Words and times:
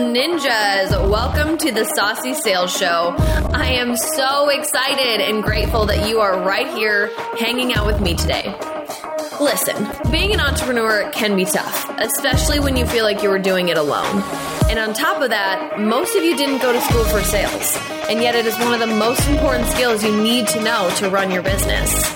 ninjas. 0.00 0.90
Welcome 1.10 1.58
to 1.58 1.70
the 1.70 1.84
Saucy 1.84 2.32
Sales 2.32 2.74
Show. 2.74 3.14
I 3.52 3.72
am 3.74 3.96
so 3.96 4.48
excited 4.48 5.20
and 5.20 5.42
grateful 5.42 5.86
that 5.86 6.08
you 6.08 6.20
are 6.20 6.40
right 6.42 6.66
here 6.68 7.10
hanging 7.38 7.74
out 7.74 7.86
with 7.86 8.00
me 8.00 8.14
today. 8.14 8.54
Listen, 9.38 9.86
being 10.10 10.32
an 10.32 10.40
entrepreneur 10.40 11.10
can 11.12 11.36
be 11.36 11.44
tough, 11.44 11.90
especially 11.98 12.60
when 12.60 12.76
you 12.76 12.86
feel 12.86 13.04
like 13.04 13.22
you 13.22 13.28
were 13.28 13.38
doing 13.38 13.68
it 13.68 13.76
alone. 13.76 14.22
And 14.70 14.78
on 14.78 14.94
top 14.94 15.20
of 15.22 15.30
that, 15.30 15.78
most 15.78 16.16
of 16.16 16.24
you 16.24 16.36
didn't 16.36 16.62
go 16.62 16.72
to 16.72 16.80
school 16.80 17.04
for 17.04 17.22
sales, 17.22 17.76
and 18.08 18.22
yet 18.22 18.34
it 18.34 18.46
is 18.46 18.58
one 18.58 18.72
of 18.72 18.80
the 18.80 18.94
most 18.94 19.26
important 19.28 19.68
skills 19.68 20.02
you 20.02 20.16
need 20.16 20.46
to 20.48 20.62
know 20.62 20.90
to 20.96 21.10
run 21.10 21.30
your 21.30 21.42
business. 21.42 22.14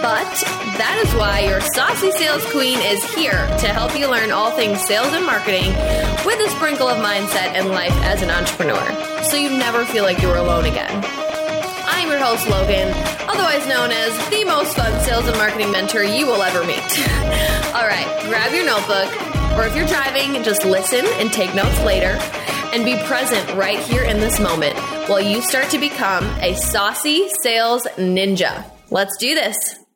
But 0.00 0.67
that 0.78 1.02
is 1.04 1.12
why 1.14 1.40
your 1.40 1.60
saucy 1.60 2.12
sales 2.12 2.44
queen 2.52 2.78
is 2.78 3.02
here 3.14 3.46
to 3.58 3.66
help 3.66 3.98
you 3.98 4.08
learn 4.08 4.30
all 4.30 4.52
things 4.52 4.80
sales 4.86 5.12
and 5.12 5.26
marketing 5.26 5.74
with 6.24 6.38
a 6.38 6.48
sprinkle 6.50 6.86
of 6.86 7.02
mindset 7.02 7.58
and 7.58 7.70
life 7.70 7.94
as 8.06 8.22
an 8.22 8.30
entrepreneur, 8.30 8.78
so 9.24 9.36
you 9.36 9.50
never 9.50 9.84
feel 9.84 10.04
like 10.04 10.22
you're 10.22 10.36
alone 10.36 10.66
again. 10.66 11.02
I'm 11.84 12.08
your 12.08 12.20
host, 12.20 12.48
Logan, 12.48 12.94
otherwise 13.28 13.66
known 13.66 13.90
as 13.90 14.14
the 14.30 14.44
most 14.44 14.76
fun 14.76 14.92
sales 15.02 15.26
and 15.26 15.36
marketing 15.36 15.72
mentor 15.72 16.04
you 16.04 16.26
will 16.26 16.42
ever 16.42 16.62
meet. 16.64 16.78
All 17.74 17.86
right, 17.86 18.06
grab 18.28 18.54
your 18.54 18.64
notebook, 18.64 19.10
or 19.58 19.66
if 19.66 19.74
you're 19.74 19.86
driving, 19.86 20.44
just 20.44 20.64
listen 20.64 21.04
and 21.18 21.32
take 21.32 21.54
notes 21.56 21.82
later, 21.82 22.16
and 22.72 22.84
be 22.84 22.96
present 23.04 23.52
right 23.54 23.80
here 23.80 24.04
in 24.04 24.20
this 24.20 24.38
moment 24.38 24.78
while 25.10 25.20
you 25.20 25.42
start 25.42 25.70
to 25.70 25.78
become 25.78 26.24
a 26.40 26.54
saucy 26.54 27.28
sales 27.42 27.84
ninja. 27.96 28.64
Let's 28.90 29.16
do 29.16 29.34
this. 29.34 29.87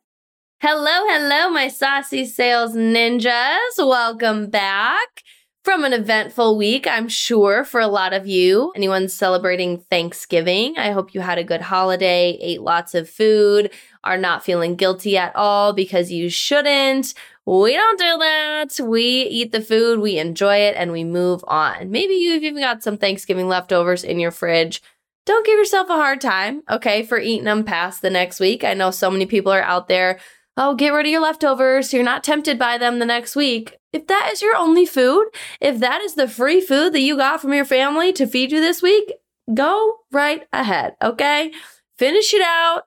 Hello, 0.65 1.03
hello, 1.09 1.49
my 1.49 1.67
saucy 1.67 2.23
sales 2.23 2.73
ninjas. 2.73 3.75
Welcome 3.77 4.49
back 4.49 5.21
from 5.65 5.83
an 5.83 5.91
eventful 5.91 6.57
week, 6.57 6.87
I'm 6.87 7.09
sure, 7.09 7.65
for 7.65 7.81
a 7.81 7.87
lot 7.87 8.13
of 8.13 8.27
you. 8.27 8.71
Anyone 8.73 9.09
celebrating 9.09 9.79
Thanksgiving, 9.89 10.77
I 10.77 10.91
hope 10.91 11.13
you 11.13 11.19
had 11.19 11.37
a 11.37 11.43
good 11.43 11.59
holiday, 11.59 12.37
ate 12.39 12.61
lots 12.61 12.95
of 12.95 13.09
food, 13.09 13.71
are 14.05 14.15
not 14.17 14.45
feeling 14.45 14.77
guilty 14.77 15.17
at 15.17 15.35
all 15.35 15.73
because 15.73 16.13
you 16.13 16.29
shouldn't. 16.29 17.13
We 17.45 17.73
don't 17.73 17.99
do 17.99 18.17
that. 18.19 18.79
We 18.81 19.03
eat 19.23 19.51
the 19.51 19.59
food, 19.59 19.99
we 19.99 20.17
enjoy 20.17 20.59
it, 20.59 20.77
and 20.77 20.93
we 20.93 21.03
move 21.03 21.43
on. 21.45 21.91
Maybe 21.91 22.13
you've 22.13 22.43
even 22.43 22.61
got 22.63 22.83
some 22.83 22.97
Thanksgiving 22.97 23.49
leftovers 23.49 24.05
in 24.05 24.17
your 24.17 24.31
fridge. 24.31 24.81
Don't 25.25 25.45
give 25.45 25.59
yourself 25.59 25.89
a 25.89 25.93
hard 25.93 26.21
time, 26.21 26.63
okay, 26.69 27.03
for 27.03 27.19
eating 27.19 27.43
them 27.43 27.65
past 27.65 28.01
the 28.01 28.09
next 28.09 28.39
week. 28.39 28.63
I 28.63 28.73
know 28.73 28.91
so 28.91 29.11
many 29.11 29.25
people 29.25 29.51
are 29.51 29.61
out 29.61 29.89
there 29.89 30.19
oh, 30.57 30.75
get 30.75 30.89
rid 30.89 31.05
of 31.05 31.11
your 31.11 31.21
leftovers 31.21 31.89
so 31.89 31.97
you're 31.97 32.03
not 32.05 32.23
tempted 32.23 32.59
by 32.59 32.77
them 32.77 32.99
the 32.99 33.05
next 33.05 33.35
week. 33.35 33.77
If 33.91 34.07
that 34.07 34.29
is 34.31 34.41
your 34.41 34.55
only 34.55 34.85
food, 34.85 35.27
if 35.61 35.79
that 35.79 36.01
is 36.01 36.15
the 36.15 36.27
free 36.27 36.61
food 36.61 36.93
that 36.93 37.01
you 37.01 37.17
got 37.17 37.41
from 37.41 37.53
your 37.53 37.65
family 37.65 38.11
to 38.13 38.27
feed 38.27 38.51
you 38.51 38.59
this 38.59 38.81
week, 38.81 39.13
go 39.53 39.97
right 40.11 40.43
ahead, 40.51 40.95
okay? 41.01 41.51
Finish 41.97 42.33
it 42.33 42.41
out, 42.41 42.83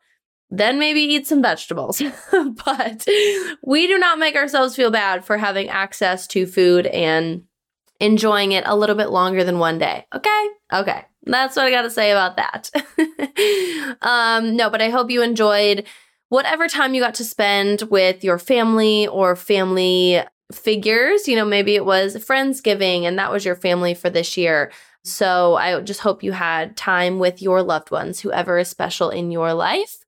then 0.50 0.78
maybe 0.78 1.00
eat 1.00 1.26
some 1.26 1.42
vegetables. 1.42 2.02
but 2.64 3.06
we 3.62 3.86
do 3.86 3.98
not 3.98 4.18
make 4.18 4.36
ourselves 4.36 4.76
feel 4.76 4.90
bad 4.90 5.24
for 5.24 5.38
having 5.38 5.68
access 5.68 6.26
to 6.28 6.46
food 6.46 6.86
and 6.86 7.44
enjoying 8.00 8.52
it 8.52 8.64
a 8.66 8.76
little 8.76 8.96
bit 8.96 9.10
longer 9.10 9.44
than 9.44 9.58
one 9.58 9.78
day, 9.78 10.06
okay? 10.14 10.48
Okay. 10.72 11.04
That's 11.24 11.56
what 11.56 11.66
I 11.66 11.70
got 11.70 11.82
to 11.82 11.90
say 11.90 12.12
about 12.12 12.36
that. 12.36 12.70
um, 14.02 14.56
no, 14.56 14.70
but 14.70 14.80
I 14.80 14.90
hope 14.90 15.10
you 15.10 15.22
enjoyed 15.22 15.84
whatever 16.28 16.68
time 16.68 16.94
you 16.94 17.00
got 17.00 17.14
to 17.14 17.24
spend 17.24 17.82
with 17.82 18.24
your 18.24 18.38
family 18.38 19.06
or 19.06 19.36
family 19.36 20.22
figures. 20.52 21.26
You 21.28 21.36
know, 21.36 21.44
maybe 21.44 21.74
it 21.74 21.84
was 21.84 22.16
Friendsgiving 22.16 23.02
and 23.02 23.18
that 23.18 23.32
was 23.32 23.44
your 23.44 23.56
family 23.56 23.94
for 23.94 24.10
this 24.10 24.36
year. 24.36 24.72
So 25.04 25.54
I 25.54 25.80
just 25.80 26.00
hope 26.00 26.22
you 26.22 26.32
had 26.32 26.76
time 26.76 27.18
with 27.18 27.40
your 27.40 27.62
loved 27.62 27.90
ones, 27.90 28.20
whoever 28.20 28.58
is 28.58 28.68
special 28.68 29.10
in 29.10 29.30
your 29.30 29.54
life. 29.54 29.98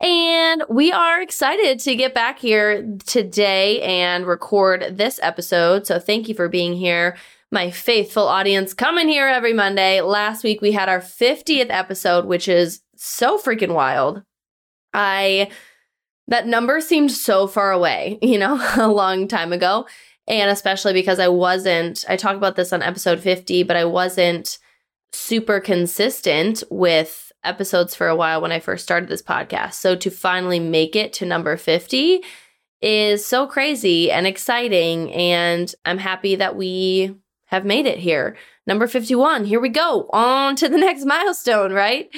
And 0.00 0.62
we 0.68 0.92
are 0.92 1.22
excited 1.22 1.80
to 1.80 1.96
get 1.96 2.12
back 2.12 2.38
here 2.38 2.98
today 3.06 3.80
and 3.80 4.26
record 4.26 4.98
this 4.98 5.18
episode. 5.22 5.86
So 5.86 5.98
thank 5.98 6.28
you 6.28 6.34
for 6.34 6.50
being 6.50 6.74
here. 6.74 7.16
My 7.50 7.70
faithful 7.70 8.28
audience 8.28 8.74
coming 8.74 9.08
here 9.08 9.26
every 9.26 9.54
Monday. 9.54 10.02
Last 10.02 10.44
week 10.44 10.60
we 10.60 10.72
had 10.72 10.90
our 10.90 11.00
50th 11.00 11.70
episode, 11.70 12.26
which 12.26 12.46
is 12.46 12.82
so 12.96 13.38
freaking 13.38 13.72
wild. 13.72 14.22
I 14.96 15.50
that 16.28 16.46
number 16.46 16.80
seemed 16.80 17.12
so 17.12 17.46
far 17.46 17.70
away, 17.70 18.18
you 18.22 18.38
know, 18.38 18.60
a 18.76 18.88
long 18.88 19.28
time 19.28 19.52
ago. 19.52 19.86
And 20.28 20.50
especially 20.50 20.92
because 20.92 21.20
I 21.20 21.28
wasn't, 21.28 22.04
I 22.08 22.16
talked 22.16 22.36
about 22.36 22.56
this 22.56 22.72
on 22.72 22.82
episode 22.82 23.20
50, 23.20 23.62
but 23.62 23.76
I 23.76 23.84
wasn't 23.84 24.58
super 25.12 25.60
consistent 25.60 26.64
with 26.68 27.30
episodes 27.44 27.94
for 27.94 28.08
a 28.08 28.16
while 28.16 28.40
when 28.40 28.50
I 28.50 28.58
first 28.58 28.82
started 28.82 29.08
this 29.08 29.22
podcast. 29.22 29.74
So 29.74 29.94
to 29.94 30.10
finally 30.10 30.58
make 30.58 30.96
it 30.96 31.12
to 31.14 31.26
number 31.26 31.56
50 31.56 32.24
is 32.82 33.24
so 33.24 33.46
crazy 33.46 34.10
and 34.10 34.26
exciting. 34.26 35.12
And 35.12 35.72
I'm 35.84 35.98
happy 35.98 36.34
that 36.34 36.56
we 36.56 37.14
have 37.46 37.64
made 37.64 37.86
it 37.86 37.98
here. 37.98 38.36
Number 38.66 38.88
51, 38.88 39.44
here 39.44 39.60
we 39.60 39.68
go, 39.68 40.10
on 40.12 40.56
to 40.56 40.68
the 40.68 40.76
next 40.76 41.04
milestone, 41.04 41.72
right? 41.72 42.10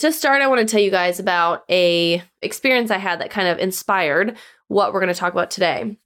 To 0.00 0.12
start, 0.12 0.42
I 0.42 0.48
want 0.48 0.60
to 0.60 0.66
tell 0.66 0.82
you 0.82 0.90
guys 0.90 1.20
about 1.20 1.62
a 1.70 2.22
experience 2.42 2.90
I 2.90 2.98
had 2.98 3.20
that 3.20 3.30
kind 3.30 3.48
of 3.48 3.58
inspired 3.58 4.36
what 4.68 4.92
we're 4.92 5.00
going 5.00 5.12
to 5.12 5.18
talk 5.18 5.32
about 5.32 5.50
today. 5.50 5.96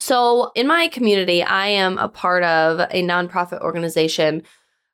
So, 0.00 0.52
in 0.54 0.68
my 0.68 0.86
community, 0.88 1.42
I 1.42 1.68
am 1.68 1.98
a 1.98 2.08
part 2.08 2.44
of 2.44 2.78
a 2.78 3.02
nonprofit 3.02 3.60
organization 3.60 4.44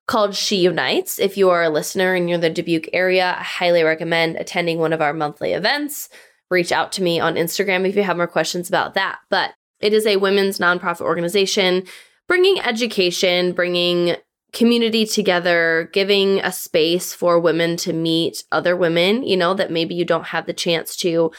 called 0.07 0.35
She 0.35 0.57
Unites. 0.57 1.19
If 1.19 1.37
you 1.37 1.51
are 1.51 1.63
a 1.63 1.69
listener 1.69 2.15
and 2.15 2.29
you're 2.29 2.37
in 2.37 2.41
the 2.41 2.51
Dubuque 2.51 2.89
area, 2.93 3.37
I 3.39 3.43
highly 3.43 3.83
recommend 3.83 4.37
attending 4.37 4.79
one 4.79 4.95
of 4.95 5.03
our 5.03 5.13
monthly 5.13 5.53
events. 5.53 6.09
Reach 6.51 6.73
out 6.73 6.93
to 6.93 7.03
me 7.03 7.21
on 7.21 7.35
Instagram 7.35 7.87
if 7.87 7.97
you 7.97 8.03
have 8.03 8.17
more 8.17 8.27
questions 8.27 8.69
about 8.69 8.95
that. 8.95 9.19
But 9.29 9.55
it 9.81 9.93
is 9.93 10.07
a 10.07 10.17
women's 10.17 10.59
nonprofit 10.59 11.03
organization 11.03 11.85
bringing 12.27 12.59
education, 12.61 13.53
bringing 13.53 14.17
community 14.55 15.05
together, 15.05 15.91
giving 15.93 16.39
a 16.41 16.53
space 16.53 17.13
for 17.13 17.39
women 17.39 17.77
to 17.79 17.93
meet 17.93 18.45
other 18.51 18.77
women, 18.77 19.23
you 19.23 19.37
know, 19.37 19.53
that 19.55 19.71
maybe 19.71 19.95
you 19.95 20.05
don't 20.05 20.29
have 20.29 20.47
the 20.47 20.53
chance 20.55 20.97
to 20.97 21.31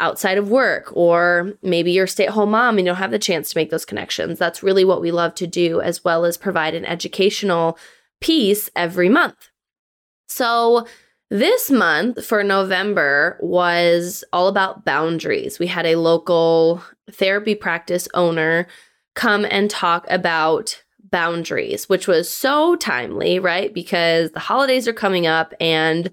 outside 0.00 0.38
of 0.38 0.50
work, 0.50 0.90
or 0.96 1.52
maybe 1.62 1.92
you're 1.92 2.04
a 2.04 2.08
stay 2.08 2.26
at 2.26 2.32
home 2.32 2.50
mom 2.50 2.78
and 2.78 2.86
you 2.86 2.92
don't 2.92 2.98
have 2.98 3.12
the 3.12 3.18
chance 3.18 3.50
to 3.50 3.58
make 3.58 3.70
those 3.70 3.84
connections. 3.84 4.38
That's 4.38 4.62
really 4.62 4.84
what 4.84 5.00
we 5.00 5.12
love 5.12 5.34
to 5.36 5.46
do, 5.46 5.80
as 5.80 6.02
well 6.02 6.24
as 6.24 6.36
provide 6.36 6.74
an 6.74 6.84
educational 6.84 7.78
piece 8.20 8.68
every 8.74 9.08
month. 9.08 9.50
So, 10.28 10.86
this 11.30 11.70
month 11.70 12.24
for 12.24 12.44
November 12.44 13.38
was 13.40 14.24
all 14.32 14.46
about 14.46 14.84
boundaries. 14.84 15.58
We 15.58 15.66
had 15.66 15.86
a 15.86 15.96
local 15.96 16.82
therapy 17.10 17.54
practice 17.54 18.08
owner 18.14 18.66
come 19.14 19.46
and 19.48 19.70
talk 19.70 20.06
about 20.10 20.83
boundaries, 21.14 21.88
which 21.88 22.08
was 22.08 22.28
so 22.28 22.74
timely, 22.74 23.38
right? 23.38 23.72
Because 23.72 24.32
the 24.32 24.40
holidays 24.40 24.88
are 24.88 24.92
coming 24.92 25.28
up 25.28 25.54
and 25.60 26.10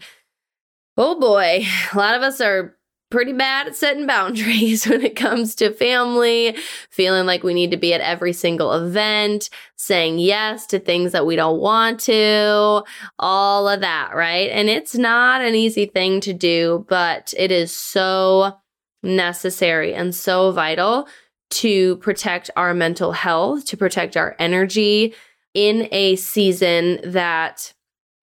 oh 0.95 1.19
boy, 1.19 1.65
a 1.93 1.97
lot 1.97 2.13
of 2.13 2.21
us 2.21 2.39
are 2.39 2.77
pretty 3.09 3.33
bad 3.33 3.65
at 3.65 3.75
setting 3.75 4.05
boundaries 4.15 4.85
when 4.85 5.01
it 5.01 5.15
comes 5.15 5.55
to 5.55 5.73
family, 5.73 6.55
feeling 6.91 7.25
like 7.25 7.41
we 7.41 7.55
need 7.55 7.71
to 7.71 7.77
be 7.77 7.95
at 7.95 8.01
every 8.01 8.31
single 8.31 8.73
event, 8.73 9.49
saying 9.75 10.19
yes 10.19 10.67
to 10.67 10.77
things 10.77 11.13
that 11.13 11.25
we 11.25 11.35
don't 11.35 11.59
want 11.59 11.99
to, 12.01 12.83
all 13.17 13.67
of 13.67 13.79
that, 13.81 14.13
right? 14.13 14.51
And 14.51 14.69
it's 14.69 14.93
not 14.93 15.41
an 15.41 15.55
easy 15.55 15.87
thing 15.87 16.21
to 16.21 16.31
do, 16.31 16.85
but 16.87 17.33
it 17.35 17.51
is 17.51 17.75
so 17.75 18.55
necessary 19.01 19.95
and 19.95 20.13
so 20.13 20.51
vital 20.51 21.07
to 21.51 21.97
protect 21.97 22.49
our 22.55 22.73
mental 22.73 23.11
health, 23.11 23.65
to 23.65 23.77
protect 23.77 24.17
our 24.17 24.35
energy 24.39 25.13
in 25.53 25.87
a 25.91 26.15
season 26.15 26.99
that 27.03 27.73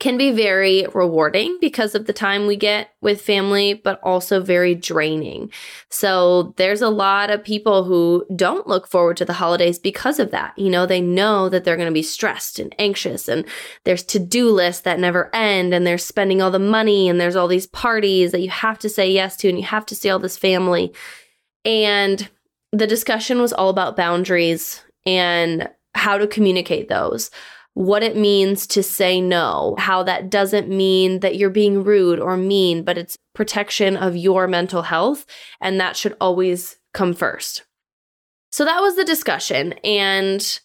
can 0.01 0.17
be 0.17 0.31
very 0.31 0.87
rewarding 0.95 1.59
because 1.61 1.97
of 1.97 2.07
the 2.07 2.13
time 2.13 2.47
we 2.47 2.55
get 2.55 2.91
with 3.01 3.21
family, 3.21 3.75
but 3.75 3.99
also 4.05 4.41
very 4.41 4.73
draining. 4.73 5.51
So 5.91 6.55
there's 6.57 6.83
a 6.83 6.89
lot 6.89 7.31
of 7.31 7.43
people 7.43 7.83
who 7.83 8.25
don't 8.37 8.69
look 8.69 8.87
forward 8.87 9.17
to 9.17 9.25
the 9.25 9.33
holidays 9.33 9.77
because 9.77 10.21
of 10.21 10.31
that. 10.31 10.57
You 10.57 10.71
know, 10.71 10.87
they 10.87 11.01
know 11.01 11.49
that 11.49 11.65
they're 11.65 11.77
going 11.77 11.89
to 11.89 11.93
be 11.93 12.05
stressed 12.05 12.61
and 12.61 12.73
anxious, 12.79 13.27
and 13.27 13.45
there's 13.85 14.05
to 14.05 14.21
do 14.21 14.51
lists 14.51 14.83
that 14.83 15.01
never 15.01 15.35
end, 15.35 15.75
and 15.75 15.85
they're 15.85 15.99
spending 15.99 16.41
all 16.41 16.53
the 16.53 16.61
money, 16.61 17.09
and 17.09 17.21
there's 17.21 17.37
all 17.37 17.49
these 17.49 17.67
parties 17.67 18.31
that 18.31 18.41
you 18.41 18.51
have 18.51 18.79
to 18.79 18.89
say 18.89 19.11
yes 19.11 19.37
to, 19.39 19.49
and 19.49 19.59
you 19.59 19.65
have 19.65 19.87
to 19.87 19.97
see 19.97 20.11
all 20.11 20.21
this 20.21 20.39
family. 20.39 20.93
And 21.65 22.29
the 22.73 22.87
discussion 22.87 23.41
was 23.41 23.53
all 23.53 23.69
about 23.69 23.97
boundaries 23.97 24.83
and 25.07 25.69
how 25.95 26.19
to 26.19 26.27
communicate 26.27 26.89
those, 26.89 27.31
what 27.75 28.03
it 28.03 28.17
means 28.17 28.67
to 28.67 28.83
say 28.83 29.21
no, 29.21 29.75
how 29.79 30.03
that 30.03 30.31
doesn't 30.31 30.69
mean 30.69 31.21
that 31.21 31.37
you're 31.37 31.51
being 31.51 31.83
rude 31.83 32.21
or 32.21 32.37
mean, 32.37 32.83
but 32.83 32.99
it's 32.99 33.17
protection 33.35 33.97
of 33.97 34.17
your 34.17 34.47
mental 34.47 34.83
health. 34.83 35.25
And 35.61 35.81
that 35.81 35.97
should 35.97 36.17
always 36.21 36.79
come 36.93 37.15
first. 37.15 37.65
So 38.51 38.65
that 38.65 38.81
was 38.81 38.97
the 38.97 39.05
discussion. 39.05 39.75
And 39.85 40.61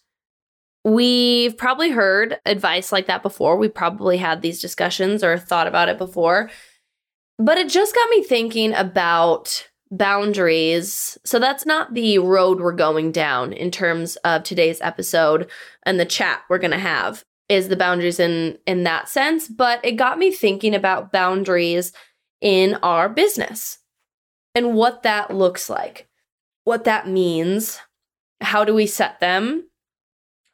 We've 0.84 1.56
probably 1.56 1.90
heard 1.90 2.38
advice 2.44 2.92
like 2.92 3.06
that 3.06 3.22
before. 3.22 3.56
We 3.56 3.68
probably 3.68 4.18
had 4.18 4.42
these 4.42 4.60
discussions 4.60 5.24
or 5.24 5.38
thought 5.38 5.66
about 5.66 5.88
it 5.88 5.96
before. 5.96 6.50
But 7.38 7.56
it 7.56 7.70
just 7.70 7.94
got 7.94 8.10
me 8.10 8.22
thinking 8.22 8.74
about 8.74 9.70
boundaries. 9.96 11.18
So 11.24 11.38
that's 11.38 11.66
not 11.66 11.94
the 11.94 12.18
road 12.18 12.60
we're 12.60 12.72
going 12.72 13.12
down 13.12 13.52
in 13.52 13.70
terms 13.70 14.16
of 14.16 14.42
today's 14.42 14.80
episode 14.80 15.48
and 15.84 15.98
the 15.98 16.04
chat 16.04 16.42
we're 16.48 16.58
going 16.58 16.70
to 16.72 16.78
have 16.78 17.24
is 17.48 17.68
the 17.68 17.76
boundaries 17.76 18.18
in 18.18 18.58
in 18.66 18.84
that 18.84 19.08
sense, 19.08 19.48
but 19.48 19.84
it 19.84 19.92
got 19.92 20.18
me 20.18 20.32
thinking 20.32 20.74
about 20.74 21.12
boundaries 21.12 21.92
in 22.40 22.74
our 22.82 23.08
business 23.08 23.78
and 24.54 24.74
what 24.74 25.02
that 25.02 25.30
looks 25.34 25.68
like. 25.68 26.08
What 26.64 26.84
that 26.84 27.06
means, 27.08 27.80
how 28.40 28.64
do 28.64 28.74
we 28.74 28.86
set 28.86 29.20
them? 29.20 29.68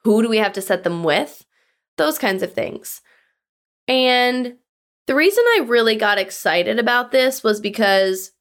Who 0.03 0.23
do 0.23 0.29
we 0.29 0.39
have 0.39 0.53
to 0.55 0.63
set 0.63 0.83
them 0.83 1.05
with? 1.05 1.45
Those 1.97 2.19
kinds 2.19 2.43
of 2.43 2.53
things. 2.53 3.01
And 3.87 4.57
the 5.07 5.15
reason 5.15 5.45
I 5.47 5.65
really 5.67 5.97
got 5.97 6.19
excited 6.19 6.79
about 6.79 7.13
this 7.13 7.45
was 7.45 7.61
because 7.61 8.33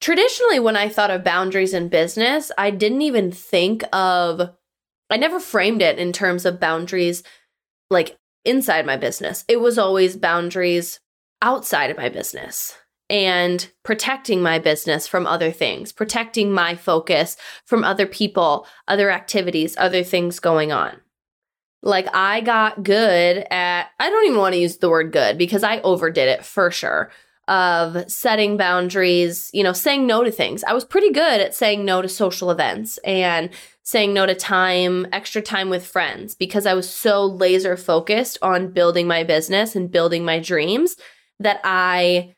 traditionally, 0.00 0.58
when 0.58 0.76
I 0.76 0.88
thought 0.88 1.10
of 1.10 1.24
boundaries 1.24 1.74
in 1.74 1.88
business, 1.88 2.50
I 2.56 2.70
didn't 2.70 3.02
even 3.02 3.32
think 3.32 3.84
of, 3.92 4.50
I 5.10 5.16
never 5.16 5.40
framed 5.40 5.82
it 5.82 5.98
in 5.98 6.12
terms 6.12 6.44
of 6.44 6.60
boundaries 6.60 7.22
like 7.90 8.16
inside 8.44 8.86
my 8.86 8.96
business. 8.96 9.44
It 9.48 9.60
was 9.60 9.78
always 9.78 10.16
boundaries 10.16 11.00
outside 11.42 11.90
of 11.90 11.96
my 11.96 12.08
business 12.08 12.76
and 13.10 13.70
protecting 13.84 14.42
my 14.42 14.58
business 14.58 15.06
from 15.06 15.26
other 15.26 15.50
things, 15.50 15.92
protecting 15.92 16.52
my 16.52 16.74
focus 16.74 17.36
from 17.64 17.84
other 17.84 18.06
people, 18.06 18.66
other 18.86 19.10
activities, 19.10 19.76
other 19.78 20.02
things 20.02 20.40
going 20.40 20.72
on. 20.72 21.00
Like 21.82 22.14
I 22.14 22.40
got 22.40 22.82
good 22.82 23.46
at, 23.50 23.88
I 23.98 24.10
don't 24.10 24.26
even 24.26 24.38
want 24.38 24.54
to 24.54 24.60
use 24.60 24.78
the 24.78 24.90
word 24.90 25.12
good 25.12 25.38
because 25.38 25.62
I 25.62 25.80
overdid 25.80 26.28
it 26.28 26.44
for 26.44 26.70
sure 26.70 27.10
of 27.48 28.10
setting 28.10 28.56
boundaries, 28.56 29.50
you 29.52 29.62
know, 29.62 29.72
saying 29.72 30.06
no 30.06 30.22
to 30.22 30.30
things. 30.30 30.62
I 30.64 30.74
was 30.74 30.84
pretty 30.84 31.10
good 31.10 31.40
at 31.40 31.54
saying 31.54 31.84
no 31.84 32.02
to 32.02 32.08
social 32.08 32.50
events 32.50 32.98
and 32.98 33.50
saying 33.82 34.12
no 34.12 34.26
to 34.26 34.34
time, 34.34 35.06
extra 35.12 35.40
time 35.40 35.70
with 35.70 35.86
friends 35.86 36.34
because 36.34 36.66
I 36.66 36.74
was 36.74 36.88
so 36.88 37.24
laser 37.24 37.76
focused 37.76 38.38
on 38.42 38.72
building 38.72 39.06
my 39.06 39.24
business 39.24 39.74
and 39.74 39.90
building 39.90 40.24
my 40.24 40.38
dreams 40.38 40.96
that 41.40 41.60
I 41.64 42.34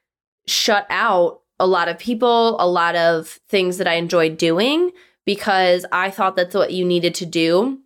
shut 0.47 0.87
out 0.89 1.41
a 1.59 1.67
lot 1.67 1.89
of 1.89 1.99
people, 1.99 2.57
a 2.61 2.69
lot 2.69 2.95
of 2.95 3.41
things 3.49 3.79
that 3.79 3.89
I 3.89 3.95
enjoyed 3.95 4.39
doing 4.39 4.93
because 5.27 5.85
I 5.93 6.11
thought 6.11 6.37
that's 6.37 6.55
what 6.55 6.73
you 6.73 6.85
needed 6.85 7.15
to 7.17 7.27
do 7.27 7.81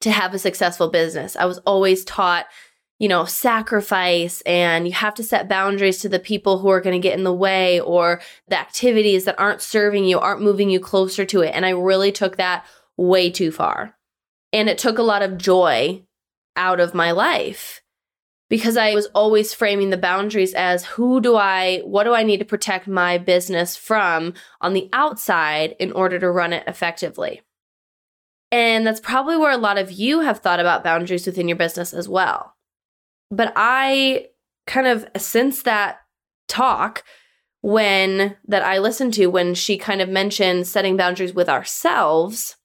to 0.00 0.10
have 0.10 0.32
a 0.32 0.38
successful 0.38 0.88
business. 0.88 1.34
I 1.34 1.46
was 1.46 1.58
always 1.58 2.04
taught 2.04 2.46
you 2.98 3.08
know, 3.08 3.24
sacrifice 3.24 4.40
and 4.42 4.86
you 4.86 4.92
have 4.92 5.14
to 5.14 5.22
set 5.22 5.48
boundaries 5.48 5.98
to 5.98 6.08
the 6.08 6.18
people 6.18 6.58
who 6.58 6.68
are 6.68 6.80
going 6.80 7.00
to 7.00 7.06
get 7.06 7.18
in 7.18 7.24
the 7.24 7.32
way 7.32 7.80
or 7.80 8.20
the 8.48 8.58
activities 8.58 9.24
that 9.24 9.38
aren't 9.38 9.60
serving 9.60 10.04
you, 10.04 10.18
aren't 10.18 10.42
moving 10.42 10.70
you 10.70 10.78
closer 10.78 11.24
to 11.24 11.40
it. 11.40 11.50
And 11.54 11.66
I 11.66 11.70
really 11.70 12.12
took 12.12 12.36
that 12.36 12.64
way 12.96 13.30
too 13.30 13.50
far. 13.50 13.96
And 14.52 14.68
it 14.68 14.78
took 14.78 14.98
a 14.98 15.02
lot 15.02 15.22
of 15.22 15.36
joy 15.36 16.04
out 16.56 16.78
of 16.78 16.94
my 16.94 17.10
life 17.10 17.82
because 18.48 18.76
I 18.76 18.94
was 18.94 19.06
always 19.06 19.52
framing 19.52 19.90
the 19.90 19.96
boundaries 19.96 20.54
as 20.54 20.84
who 20.84 21.20
do 21.20 21.34
I, 21.34 21.80
what 21.80 22.04
do 22.04 22.14
I 22.14 22.22
need 22.22 22.38
to 22.38 22.44
protect 22.44 22.86
my 22.86 23.18
business 23.18 23.76
from 23.76 24.34
on 24.60 24.74
the 24.74 24.88
outside 24.92 25.74
in 25.80 25.90
order 25.90 26.20
to 26.20 26.30
run 26.30 26.52
it 26.52 26.62
effectively. 26.68 27.42
And 28.52 28.86
that's 28.86 29.00
probably 29.00 29.36
where 29.36 29.50
a 29.50 29.56
lot 29.56 29.78
of 29.78 29.90
you 29.90 30.20
have 30.20 30.38
thought 30.38 30.60
about 30.60 30.84
boundaries 30.84 31.26
within 31.26 31.48
your 31.48 31.56
business 31.56 31.92
as 31.92 32.08
well. 32.08 32.53
But 33.34 33.52
I 33.56 34.28
kind 34.66 34.86
of, 34.86 35.06
since 35.16 35.62
that 35.62 35.98
talk, 36.48 37.04
when 37.60 38.36
that 38.46 38.62
I 38.62 38.78
listened 38.78 39.14
to, 39.14 39.26
when 39.26 39.54
she 39.54 39.78
kind 39.78 40.02
of 40.02 40.08
mentioned 40.08 40.66
setting 40.66 40.96
boundaries 40.96 41.32
with 41.32 41.48
ourselves, 41.48 42.56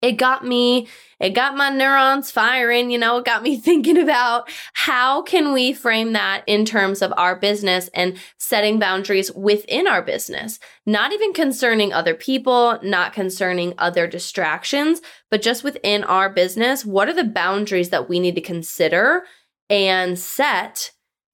it 0.00 0.12
got 0.12 0.44
me 0.44 0.88
it 1.18 1.30
got 1.30 1.56
my 1.56 1.70
neurons 1.70 2.30
firing 2.30 2.90
you 2.90 2.98
know 2.98 3.18
it 3.18 3.24
got 3.24 3.42
me 3.42 3.56
thinking 3.60 3.98
about 3.98 4.48
how 4.74 5.22
can 5.22 5.52
we 5.52 5.72
frame 5.72 6.12
that 6.12 6.44
in 6.46 6.64
terms 6.64 7.02
of 7.02 7.12
our 7.16 7.36
business 7.36 7.90
and 7.92 8.16
setting 8.38 8.78
boundaries 8.78 9.32
within 9.32 9.86
our 9.86 10.02
business. 10.02 10.58
Not 10.86 11.12
even 11.12 11.32
concerning 11.32 11.92
other 11.92 12.14
people 12.14 12.78
not 12.82 13.12
concerning 13.12 13.74
other 13.78 14.06
distractions 14.06 15.00
but 15.30 15.42
just 15.42 15.64
within 15.64 16.04
our 16.04 16.30
business 16.30 16.84
what 16.84 17.08
are 17.08 17.14
the 17.14 17.24
boundaries 17.24 17.90
that 17.90 18.08
we 18.08 18.20
need 18.20 18.36
to 18.36 18.40
consider 18.40 19.24
and 19.70 20.18
set 20.18 20.92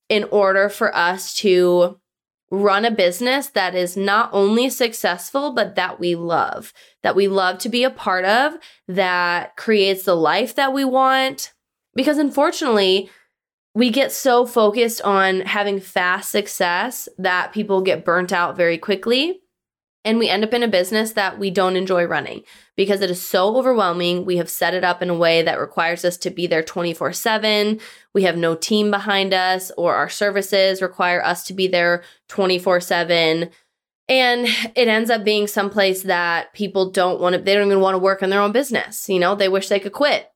in 0.08 0.24
order 0.24 0.68
for 0.68 0.94
us 0.94 1.34
to 1.34 1.98
run 2.50 2.84
a 2.84 2.90
business 2.90 3.48
that 3.48 3.74
is 3.74 3.96
not 3.96 4.30
only 4.32 4.70
successful, 4.70 5.52
but 5.52 5.74
that 5.74 5.98
we 5.98 6.14
love, 6.14 6.72
that 7.02 7.16
we 7.16 7.26
love 7.26 7.58
to 7.58 7.68
be 7.68 7.84
a 7.84 7.90
part 7.90 8.24
of, 8.24 8.54
that 8.86 9.56
creates 9.56 10.04
the 10.04 10.14
life 10.14 10.54
that 10.54 10.72
we 10.72 10.84
want. 10.84 11.52
Because 11.94 12.18
unfortunately, 12.18 13.10
we 13.74 13.90
get 13.90 14.12
so 14.12 14.46
focused 14.46 15.02
on 15.02 15.40
having 15.40 15.80
fast 15.80 16.30
success 16.30 17.08
that 17.18 17.52
people 17.52 17.80
get 17.80 18.04
burnt 18.04 18.32
out 18.32 18.56
very 18.56 18.78
quickly. 18.78 19.40
And 20.04 20.18
we 20.18 20.28
end 20.28 20.44
up 20.44 20.52
in 20.52 20.62
a 20.62 20.68
business 20.68 21.12
that 21.12 21.38
we 21.38 21.50
don't 21.50 21.76
enjoy 21.76 22.04
running 22.04 22.42
because 22.76 23.00
it 23.00 23.10
is 23.10 23.22
so 23.22 23.56
overwhelming. 23.56 24.26
We 24.26 24.36
have 24.36 24.50
set 24.50 24.74
it 24.74 24.84
up 24.84 25.00
in 25.00 25.08
a 25.08 25.16
way 25.16 25.42
that 25.42 25.58
requires 25.58 26.04
us 26.04 26.18
to 26.18 26.30
be 26.30 26.46
there 26.46 26.62
24 26.62 27.12
7. 27.12 27.80
We 28.12 28.24
have 28.24 28.36
no 28.36 28.54
team 28.54 28.90
behind 28.90 29.32
us, 29.32 29.72
or 29.78 29.94
our 29.94 30.10
services 30.10 30.82
require 30.82 31.24
us 31.24 31.44
to 31.44 31.54
be 31.54 31.68
there 31.68 32.02
24 32.28 32.80
7. 32.80 33.50
And 34.06 34.46
it 34.74 34.88
ends 34.88 35.08
up 35.08 35.24
being 35.24 35.46
someplace 35.46 36.02
that 36.02 36.52
people 36.52 36.90
don't 36.90 37.20
want 37.20 37.34
to, 37.34 37.40
they 37.40 37.54
don't 37.54 37.68
even 37.68 37.80
want 37.80 37.94
to 37.94 37.98
work 37.98 38.22
in 38.22 38.28
their 38.28 38.42
own 38.42 38.52
business. 38.52 39.08
You 39.08 39.18
know, 39.18 39.34
they 39.34 39.48
wish 39.48 39.68
they 39.68 39.80
could 39.80 39.92
quit, 39.92 40.30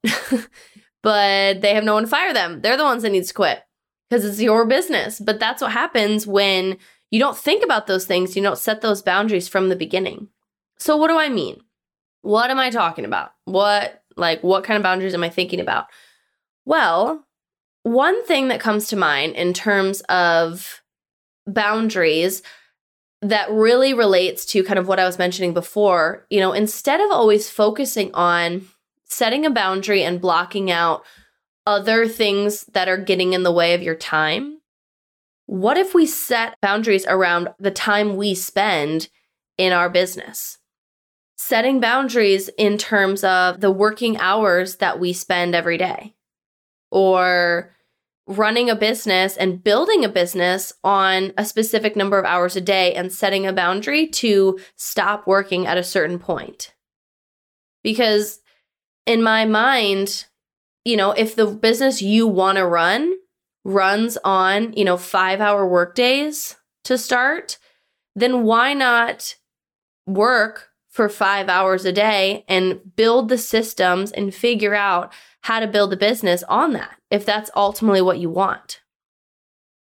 but 1.02 1.60
they 1.60 1.74
have 1.74 1.84
no 1.84 1.92
one 1.94 2.04
to 2.04 2.08
fire 2.08 2.32
them. 2.32 2.62
They're 2.62 2.78
the 2.78 2.84
ones 2.84 3.02
that 3.02 3.10
need 3.10 3.24
to 3.24 3.34
quit 3.34 3.62
because 4.08 4.24
it's 4.24 4.40
your 4.40 4.64
business. 4.64 5.20
But 5.20 5.38
that's 5.38 5.60
what 5.60 5.72
happens 5.72 6.26
when 6.26 6.78
you 7.10 7.18
don't 7.18 7.36
think 7.36 7.64
about 7.64 7.86
those 7.86 8.06
things, 8.06 8.36
you 8.36 8.42
don't 8.42 8.58
set 8.58 8.80
those 8.80 9.02
boundaries 9.02 9.48
from 9.48 9.68
the 9.68 9.76
beginning. 9.76 10.28
So, 10.78 10.96
what 10.96 11.08
do 11.08 11.18
I 11.18 11.28
mean? 11.28 11.60
What 12.22 12.50
am 12.50 12.58
I 12.58 12.70
talking 12.70 13.04
about? 13.04 13.32
What, 13.44 14.02
like, 14.16 14.42
what 14.42 14.64
kind 14.64 14.76
of 14.76 14.82
boundaries 14.82 15.14
am 15.14 15.24
I 15.24 15.30
thinking 15.30 15.60
about? 15.60 15.86
Well, 16.64 17.24
one 17.82 18.24
thing 18.26 18.48
that 18.48 18.60
comes 18.60 18.88
to 18.88 18.96
mind 18.96 19.34
in 19.34 19.52
terms 19.54 20.00
of 20.02 20.82
boundaries 21.46 22.42
that 23.22 23.50
really 23.50 23.94
relates 23.94 24.44
to 24.46 24.62
kind 24.62 24.78
of 24.78 24.86
what 24.86 25.00
I 25.00 25.06
was 25.06 25.18
mentioning 25.18 25.54
before, 25.54 26.26
you 26.30 26.40
know, 26.40 26.52
instead 26.52 27.00
of 27.00 27.10
always 27.10 27.50
focusing 27.50 28.14
on 28.14 28.68
setting 29.04 29.46
a 29.46 29.50
boundary 29.50 30.04
and 30.04 30.20
blocking 30.20 30.70
out 30.70 31.02
other 31.66 32.06
things 32.06 32.64
that 32.72 32.88
are 32.88 32.98
getting 32.98 33.32
in 33.32 33.42
the 33.42 33.52
way 33.52 33.74
of 33.74 33.82
your 33.82 33.96
time, 33.96 34.57
what 35.48 35.78
if 35.78 35.94
we 35.94 36.04
set 36.04 36.60
boundaries 36.60 37.06
around 37.06 37.48
the 37.58 37.70
time 37.70 38.16
we 38.16 38.34
spend 38.34 39.08
in 39.56 39.72
our 39.72 39.88
business? 39.88 40.58
Setting 41.38 41.80
boundaries 41.80 42.50
in 42.58 42.76
terms 42.76 43.24
of 43.24 43.62
the 43.62 43.70
working 43.70 44.18
hours 44.18 44.76
that 44.76 45.00
we 45.00 45.14
spend 45.14 45.54
every 45.54 45.78
day, 45.78 46.14
or 46.90 47.74
running 48.26 48.68
a 48.68 48.76
business 48.76 49.38
and 49.38 49.64
building 49.64 50.04
a 50.04 50.08
business 50.10 50.74
on 50.84 51.32
a 51.38 51.46
specific 51.46 51.96
number 51.96 52.18
of 52.18 52.26
hours 52.26 52.54
a 52.54 52.60
day 52.60 52.92
and 52.92 53.10
setting 53.10 53.46
a 53.46 53.52
boundary 53.52 54.06
to 54.06 54.58
stop 54.76 55.26
working 55.26 55.66
at 55.66 55.78
a 55.78 55.82
certain 55.82 56.18
point. 56.18 56.74
Because 57.82 58.40
in 59.06 59.22
my 59.22 59.46
mind, 59.46 60.26
you 60.84 60.98
know, 60.98 61.12
if 61.12 61.34
the 61.34 61.46
business 61.46 62.02
you 62.02 62.26
want 62.26 62.58
to 62.58 62.66
run 62.66 63.14
runs 63.68 64.16
on, 64.24 64.72
you 64.72 64.84
know, 64.84 64.96
five 64.96 65.40
hour 65.40 65.68
workdays 65.68 66.56
to 66.84 66.96
start, 66.96 67.58
then 68.16 68.42
why 68.42 68.72
not 68.72 69.36
work 70.06 70.70
for 70.88 71.08
five 71.08 71.48
hours 71.50 71.84
a 71.84 71.92
day 71.92 72.44
and 72.48 72.80
build 72.96 73.28
the 73.28 73.36
systems 73.36 74.10
and 74.10 74.34
figure 74.34 74.74
out 74.74 75.12
how 75.42 75.60
to 75.60 75.66
build 75.66 75.92
a 75.92 75.96
business 75.96 76.42
on 76.44 76.72
that 76.72 76.96
if 77.10 77.26
that's 77.26 77.50
ultimately 77.54 78.00
what 78.00 78.18
you 78.18 78.30
want? 78.30 78.80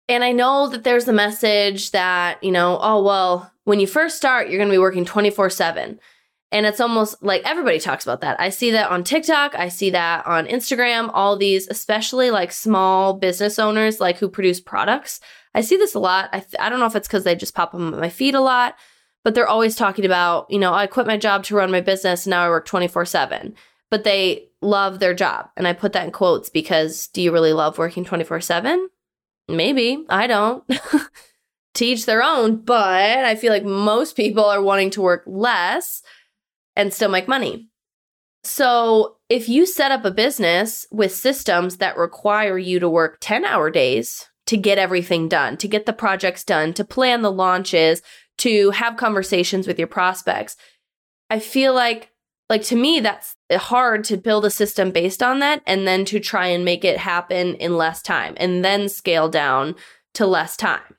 And 0.09 0.23
I 0.23 0.33
know 0.33 0.69
that 0.69 0.85
there's 0.85 1.09
a 1.09 1.13
message 1.13 1.93
that, 1.93 2.43
you 2.45 2.53
know, 2.53 2.79
oh, 2.83 3.03
well, 3.03 3.51
when 3.65 3.81
you 3.81 3.87
first 3.87 4.17
start, 4.17 4.49
you're 4.49 4.59
going 4.59 4.69
to 4.69 4.75
be 4.75 4.79
working 4.79 5.05
24 5.07 5.49
7. 5.49 5.99
And 6.53 6.67
it's 6.67 6.81
almost 6.81 7.23
like 7.23 7.43
everybody 7.45 7.79
talks 7.79 8.05
about 8.05 8.23
that. 8.23 8.41
I 8.41 8.49
see 8.49 8.73
that 8.73 8.91
on 8.91 9.05
TikTok, 9.05 9.55
I 9.55 9.69
see 9.69 9.91
that 9.91 10.27
on 10.27 10.47
Instagram, 10.47 11.11
all 11.15 11.37
these, 11.37 11.69
especially 11.69 12.31
like 12.31 12.51
small 12.51 13.15
business 13.15 13.59
owners 13.59 14.01
like 14.01 14.19
who 14.19 14.29
produce 14.29 14.61
products. 14.61 15.21
I 15.55 15.61
see 15.61 15.77
this 15.77 15.95
a 15.95 16.01
lot. 16.01 16.29
I, 16.33 16.41
th- 16.41 16.57
I 16.59 16.69
don't 16.69 16.81
know 16.81 16.87
if 16.87 16.97
it's 16.97 17.07
because 17.09 17.25
they 17.25 17.35
just 17.37 17.55
pop 17.55 17.73
them 17.73 17.95
on 17.95 18.01
my 18.01 18.09
feed 18.09 18.35
a 18.35 18.41
lot, 18.41 18.75
but 19.23 19.35
they're 19.35 19.49
always 19.49 19.77
talking 19.77 20.05
about, 20.05 20.51
you 20.51 20.59
know, 20.59 20.73
I 20.75 20.87
quit 20.87 21.07
my 21.07 21.17
job 21.17 21.45
to 21.45 21.55
run 21.55 21.71
my 21.71 21.81
business 21.81 22.27
now 22.27 22.45
I 22.45 22.49
work 22.49 22.67
24 22.67 23.05
7. 23.05 23.55
but 23.91 24.05
they 24.05 24.49
love 24.63 24.99
their 24.99 25.15
job. 25.15 25.51
And 25.57 25.67
I 25.67 25.73
put 25.73 25.93
that 25.93 26.05
in 26.05 26.13
quotes 26.13 26.49
because 26.51 27.09
do 27.09 27.23
you 27.23 27.33
really 27.33 27.53
love 27.53 27.79
working 27.79 28.05
24 28.05 28.41
7? 28.41 28.89
Maybe. 29.49 30.05
I 30.09 30.27
don't. 30.27 30.65
Teach 31.75 32.05
their 32.05 32.23
own, 32.23 32.57
but 32.57 33.25
I 33.25 33.37
feel 33.37 33.53
like 33.53 33.65
most 33.65 34.17
people 34.17 34.45
are 34.45 34.63
wanting 34.63 34.91
to 34.91 35.01
work 35.01 35.23
less 35.27 36.03
and 36.81 36.95
still 36.95 37.11
make 37.11 37.29
money. 37.29 37.69
So, 38.43 39.17
if 39.29 39.49
you 39.49 39.67
set 39.67 39.93
up 39.93 40.05
a 40.05 40.11
business 40.11 40.87
with 40.91 41.15
systems 41.15 41.77
that 41.77 41.99
require 41.99 42.57
you 42.57 42.81
to 42.81 42.89
work 42.89 43.19
10 43.21 43.45
hour 43.45 43.71
days 43.71 44.27
to 44.47 44.57
get 44.57 44.79
everything 44.79 45.29
done, 45.29 45.59
to 45.59 45.69
get 45.69 45.85
the 45.85 45.93
projects 45.93 46.43
done, 46.43 46.73
to 46.73 46.85
plan 46.85 47.21
the 47.21 47.31
launches, 47.31 48.01
to 48.39 48.71
have 48.71 48.97
conversations 48.97 49.67
with 49.67 49.79
your 49.79 49.89
prospects, 49.89 50.57
I 51.29 51.39
feel 51.39 51.75
like 51.75 52.11
like 52.49 52.63
to 52.65 52.77
me 52.77 52.99
that's 52.99 53.37
hard 53.53 54.03
to 54.05 54.17
build 54.17 54.45
a 54.45 54.51
system 54.51 54.91
based 54.91 55.23
on 55.23 55.39
that 55.39 55.63
and 55.67 55.87
then 55.87 56.05
to 56.07 56.19
try 56.19 56.47
and 56.47 56.65
make 56.65 56.85
it 56.85 56.99
happen 56.99 57.55
in 57.57 57.77
less 57.77 58.03
time 58.03 58.35
and 58.39 58.65
then 58.65 58.89
scale 58.89 59.29
down 59.29 59.77
to 60.15 60.27
less 60.27 60.57
time. 60.57 60.97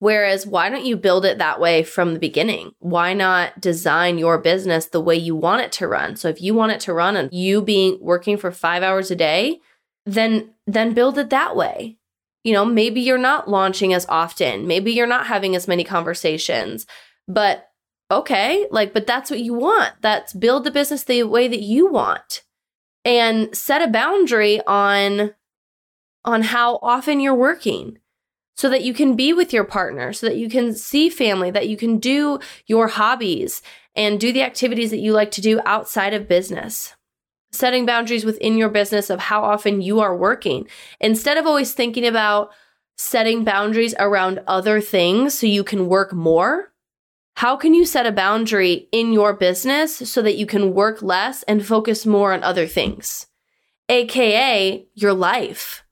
Whereas, 0.00 0.46
why 0.46 0.70
don't 0.70 0.86
you 0.86 0.96
build 0.96 1.26
it 1.26 1.36
that 1.38 1.60
way 1.60 1.82
from 1.82 2.14
the 2.14 2.18
beginning? 2.18 2.72
Why 2.78 3.12
not 3.12 3.60
design 3.60 4.16
your 4.16 4.38
business 4.38 4.86
the 4.86 5.00
way 5.00 5.14
you 5.14 5.36
want 5.36 5.60
it 5.60 5.72
to 5.72 5.86
run? 5.86 6.16
So 6.16 6.28
if 6.28 6.40
you 6.40 6.54
want 6.54 6.72
it 6.72 6.80
to 6.80 6.94
run 6.94 7.16
and 7.16 7.30
you 7.32 7.60
being 7.60 7.98
working 8.00 8.38
for 8.38 8.50
5 8.50 8.82
hours 8.82 9.10
a 9.10 9.16
day, 9.16 9.60
then 10.06 10.54
then 10.66 10.94
build 10.94 11.18
it 11.18 11.28
that 11.30 11.54
way. 11.54 11.98
You 12.44 12.54
know, 12.54 12.64
maybe 12.64 13.02
you're 13.02 13.18
not 13.18 13.50
launching 13.50 13.92
as 13.92 14.06
often, 14.08 14.66
maybe 14.66 14.90
you're 14.90 15.06
not 15.06 15.26
having 15.26 15.54
as 15.54 15.68
many 15.68 15.84
conversations, 15.84 16.86
but 17.28 17.68
okay, 18.10 18.66
like 18.70 18.94
but 18.94 19.06
that's 19.06 19.30
what 19.30 19.40
you 19.40 19.52
want. 19.52 19.92
That's 20.00 20.32
build 20.32 20.64
the 20.64 20.70
business 20.70 21.04
the 21.04 21.24
way 21.24 21.46
that 21.46 21.60
you 21.60 21.86
want. 21.86 22.42
And 23.04 23.54
set 23.54 23.82
a 23.82 23.88
boundary 23.88 24.62
on 24.66 25.34
on 26.24 26.42
how 26.42 26.78
often 26.80 27.20
you're 27.20 27.34
working 27.34 27.98
so 28.60 28.68
that 28.68 28.84
you 28.84 28.92
can 28.92 29.16
be 29.16 29.32
with 29.32 29.54
your 29.54 29.64
partner, 29.64 30.12
so 30.12 30.26
that 30.26 30.36
you 30.36 30.46
can 30.46 30.74
see 30.74 31.08
family, 31.08 31.50
that 31.50 31.70
you 31.70 31.78
can 31.78 31.96
do 31.96 32.38
your 32.66 32.88
hobbies 32.88 33.62
and 33.96 34.20
do 34.20 34.34
the 34.34 34.42
activities 34.42 34.90
that 34.90 34.98
you 34.98 35.14
like 35.14 35.30
to 35.30 35.40
do 35.40 35.62
outside 35.64 36.12
of 36.12 36.28
business. 36.28 36.94
Setting 37.52 37.86
boundaries 37.86 38.26
within 38.26 38.58
your 38.58 38.68
business 38.68 39.08
of 39.08 39.18
how 39.18 39.42
often 39.44 39.80
you 39.80 40.00
are 40.00 40.14
working. 40.14 40.68
Instead 41.00 41.38
of 41.38 41.46
always 41.46 41.72
thinking 41.72 42.06
about 42.06 42.50
setting 42.98 43.44
boundaries 43.44 43.94
around 43.98 44.42
other 44.46 44.82
things 44.82 45.32
so 45.32 45.46
you 45.46 45.64
can 45.64 45.88
work 45.88 46.12
more, 46.12 46.70
how 47.36 47.56
can 47.56 47.72
you 47.72 47.86
set 47.86 48.04
a 48.04 48.12
boundary 48.12 48.90
in 48.92 49.14
your 49.14 49.32
business 49.32 49.96
so 49.96 50.20
that 50.20 50.36
you 50.36 50.44
can 50.44 50.74
work 50.74 51.00
less 51.00 51.44
and 51.44 51.64
focus 51.64 52.04
more 52.04 52.34
on 52.34 52.42
other 52.42 52.66
things? 52.66 53.26
AKA 53.88 54.86
your 54.92 55.14
life 55.14 55.82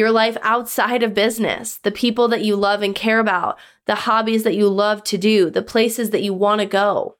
your 0.00 0.10
life 0.10 0.36
outside 0.42 1.04
of 1.04 1.14
business, 1.14 1.76
the 1.76 1.92
people 1.92 2.26
that 2.28 2.42
you 2.42 2.56
love 2.56 2.82
and 2.82 2.94
care 2.94 3.20
about, 3.20 3.58
the 3.86 3.94
hobbies 3.94 4.42
that 4.42 4.56
you 4.56 4.66
love 4.68 5.04
to 5.04 5.18
do, 5.18 5.50
the 5.50 5.62
places 5.62 6.10
that 6.10 6.22
you 6.22 6.34
want 6.34 6.60
to 6.60 6.66
go. 6.66 7.16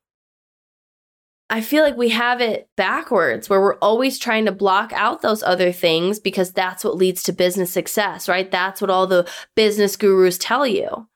I 1.51 1.61
feel 1.61 1.83
like 1.83 1.97
we 1.97 2.09
have 2.11 2.41
it 2.41 2.69
backwards 2.77 3.51
where 3.51 3.61
we're 3.61 3.79
always 3.79 4.19
trying 4.19 4.47
to 4.47 4.53
block 4.53 4.93
out 4.95 5.21
those 5.21 5.43
other 5.43 5.73
things 5.73 6.19
because 6.19 6.53
that's 6.53 6.83
what 6.83 6.97
leads 6.97 7.23
to 7.25 7.33
business 7.33 7.71
success, 7.71 8.29
right? 8.29 8.51
That's 8.51 8.81
what 8.81 8.91
all 8.91 9.07
the 9.07 9.29
business 9.55 9.97
gurus 9.97 10.39
tell 10.39 10.67
you. 10.67 11.07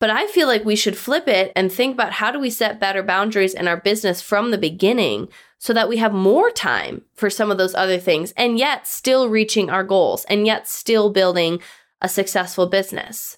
But 0.00 0.10
I 0.10 0.26
feel 0.26 0.48
like 0.48 0.64
we 0.64 0.76
should 0.76 0.96
flip 0.96 1.28
it 1.28 1.52
and 1.54 1.70
think 1.70 1.94
about 1.94 2.14
how 2.14 2.32
do 2.32 2.40
we 2.40 2.50
set 2.50 2.80
better 2.80 3.02
boundaries 3.02 3.54
in 3.54 3.68
our 3.68 3.76
business 3.76 4.22
from 4.22 4.50
the 4.50 4.58
beginning 4.58 5.28
so 5.60 5.74
that 5.74 5.90
we 5.90 5.98
have 5.98 6.14
more 6.14 6.50
time 6.50 7.02
for 7.14 7.28
some 7.28 7.50
of 7.50 7.58
those 7.58 7.74
other 7.74 7.98
things 7.98 8.32
and 8.32 8.58
yet 8.58 8.86
still 8.88 9.28
reaching 9.28 9.68
our 9.68 9.84
goals 9.84 10.24
and 10.24 10.46
yet 10.46 10.66
still 10.66 11.10
building 11.10 11.60
a 12.00 12.08
successful 12.08 12.66
business. 12.66 13.36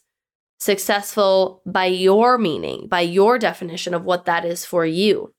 Successful 0.60 1.60
by 1.66 1.86
your 1.86 2.38
meaning, 2.38 2.86
by 2.86 3.00
your 3.00 3.40
definition 3.40 3.92
of 3.92 4.04
what 4.04 4.24
that 4.26 4.44
is 4.44 4.64
for 4.64 4.86
you. 4.86 5.34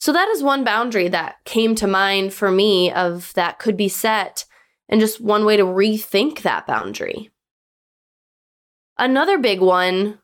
So 0.00 0.12
that 0.12 0.28
is 0.28 0.42
one 0.42 0.64
boundary 0.64 1.06
that 1.08 1.36
came 1.44 1.76
to 1.76 1.86
mind 1.86 2.34
for 2.34 2.50
me 2.50 2.90
of 2.90 3.32
that 3.34 3.60
could 3.60 3.76
be 3.76 3.88
set 3.88 4.46
and 4.88 5.00
just 5.00 5.20
one 5.20 5.44
way 5.44 5.56
to 5.56 5.64
rethink 5.64 6.42
that 6.42 6.66
boundary. 6.66 7.30
Another 8.98 9.38
big 9.38 9.60
one 9.60 10.18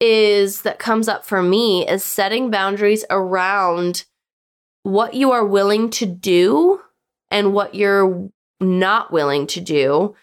is 0.00 0.62
that 0.62 0.78
comes 0.78 1.08
up 1.08 1.26
for 1.26 1.42
me 1.42 1.86
is 1.88 2.04
setting 2.04 2.48
boundaries 2.48 3.04
around 3.10 4.04
what 4.82 5.14
you 5.14 5.32
are 5.32 5.46
willing 5.46 5.90
to 5.90 6.06
do 6.06 6.80
and 7.30 7.52
what 7.52 7.74
you're 7.74 8.30
not 8.60 9.12
willing 9.12 9.46
to 9.48 9.60
do 9.60 10.14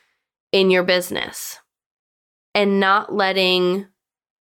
in 0.52 0.72
your 0.72 0.84
business 0.84 1.60
and 2.54 2.80
not 2.80 3.14
letting 3.14 3.88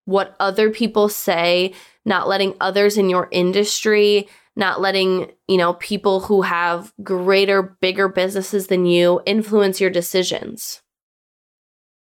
what 0.05 0.35
other 0.41 0.71
people 0.71 1.09
say, 1.09 1.73
not 2.05 2.29
letting 2.29 2.55
others 2.61 2.99
in 2.99 3.09
your 3.09 3.29
industry, 3.31 4.29
not 4.57 4.81
letting, 4.81 5.31
you 5.47 5.57
know, 5.57 5.75
people 5.75 6.21
who 6.21 6.43
have 6.43 6.93
greater, 7.03 7.63
bigger 7.81 8.09
businesses 8.09 8.67
than 8.67 8.85
you 8.85 9.21
influence 9.25 9.81
your 9.81 9.91
decisions. 9.91 10.83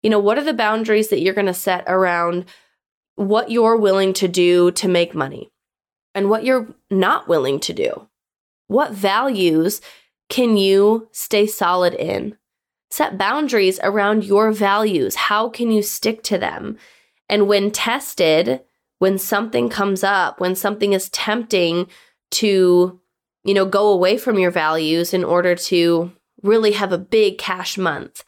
You 0.03 0.11
know, 0.11 0.19
what 0.19 0.39
are 0.39 0.45
the 0.45 0.55
boundaries 0.55 1.09
that 1.09 1.21
you're 1.21 1.35
going 1.35 1.47
to 1.47 1.55
set 1.55 1.85
around 1.87 2.47
what 3.17 3.51
you're 3.51 3.77
willing 3.77 4.13
to 4.15 4.29
do 4.29 4.71
to 4.73 4.89
make 4.89 5.15
money 5.15 5.51
and 6.15 6.31
what 6.31 6.45
you're 6.45 6.69
not 6.91 7.29
willing 7.29 7.61
to 7.61 7.73
do. 7.73 8.09
What 8.67 8.93
values 8.93 9.81
can 10.29 10.57
you 10.57 11.09
stay 11.13 11.47
solid 11.47 11.95
in? 11.95 12.37
Set 12.91 13.19
boundaries 13.19 13.79
around 13.83 14.25
your 14.25 14.53
values. 14.53 15.15
How 15.15 15.49
can 15.49 15.71
you 15.71 15.83
stick 15.83 16.23
to 16.25 16.39
them? 16.39 16.79
And 17.29 17.47
when 17.47 17.71
tested, 17.71 18.63
when 18.99 19.19
something 19.19 19.69
comes 19.69 20.03
up, 20.03 20.41
when 20.41 20.55
something 20.55 20.93
is 20.93 21.11
tempting 21.11 21.87
to, 22.33 23.01
you 23.45 23.55
know, 23.55 23.67
go 23.67 23.89
away 23.89 24.17
from 24.19 24.39
your 24.39 24.51
values 24.51 25.13
in 25.15 25.25
order 25.25 25.55
to 25.55 26.13
really 26.43 26.73
have 26.73 26.93
a 26.93 26.99
big 26.99 27.39
cash 27.39 27.77
month 27.77 28.25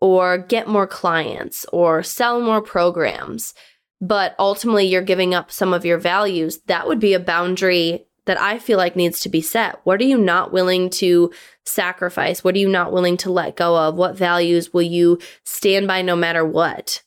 or 0.00 0.38
get 0.38 0.68
more 0.68 0.86
clients 0.86 1.66
or 1.72 2.02
sell 2.02 2.40
more 2.40 2.62
programs, 2.62 3.54
but 4.00 4.34
ultimately 4.38 4.86
you're 4.86 5.02
giving 5.02 5.34
up 5.34 5.50
some 5.50 5.72
of 5.72 5.84
your 5.84 5.98
values, 5.98 6.58
that 6.66 6.86
would 6.86 7.00
be 7.00 7.14
a 7.14 7.20
boundary 7.20 8.06
that 8.26 8.40
I 8.40 8.58
feel 8.58 8.78
like 8.78 8.96
needs 8.96 9.20
to 9.20 9.28
be 9.28 9.40
set. 9.40 9.80
What 9.84 10.00
are 10.00 10.04
you 10.04 10.18
not 10.18 10.52
willing 10.52 10.90
to 10.90 11.30
sacrifice? 11.64 12.42
What 12.42 12.54
are 12.54 12.58
you 12.58 12.68
not 12.68 12.92
willing 12.92 13.16
to 13.18 13.32
let 13.32 13.56
go 13.56 13.76
of? 13.76 13.96
What 13.96 14.16
values 14.16 14.72
will 14.72 14.82
you 14.82 15.18
stand 15.44 15.86
by 15.86 16.02
no 16.02 16.16
matter 16.16 16.44
what? 16.44 17.02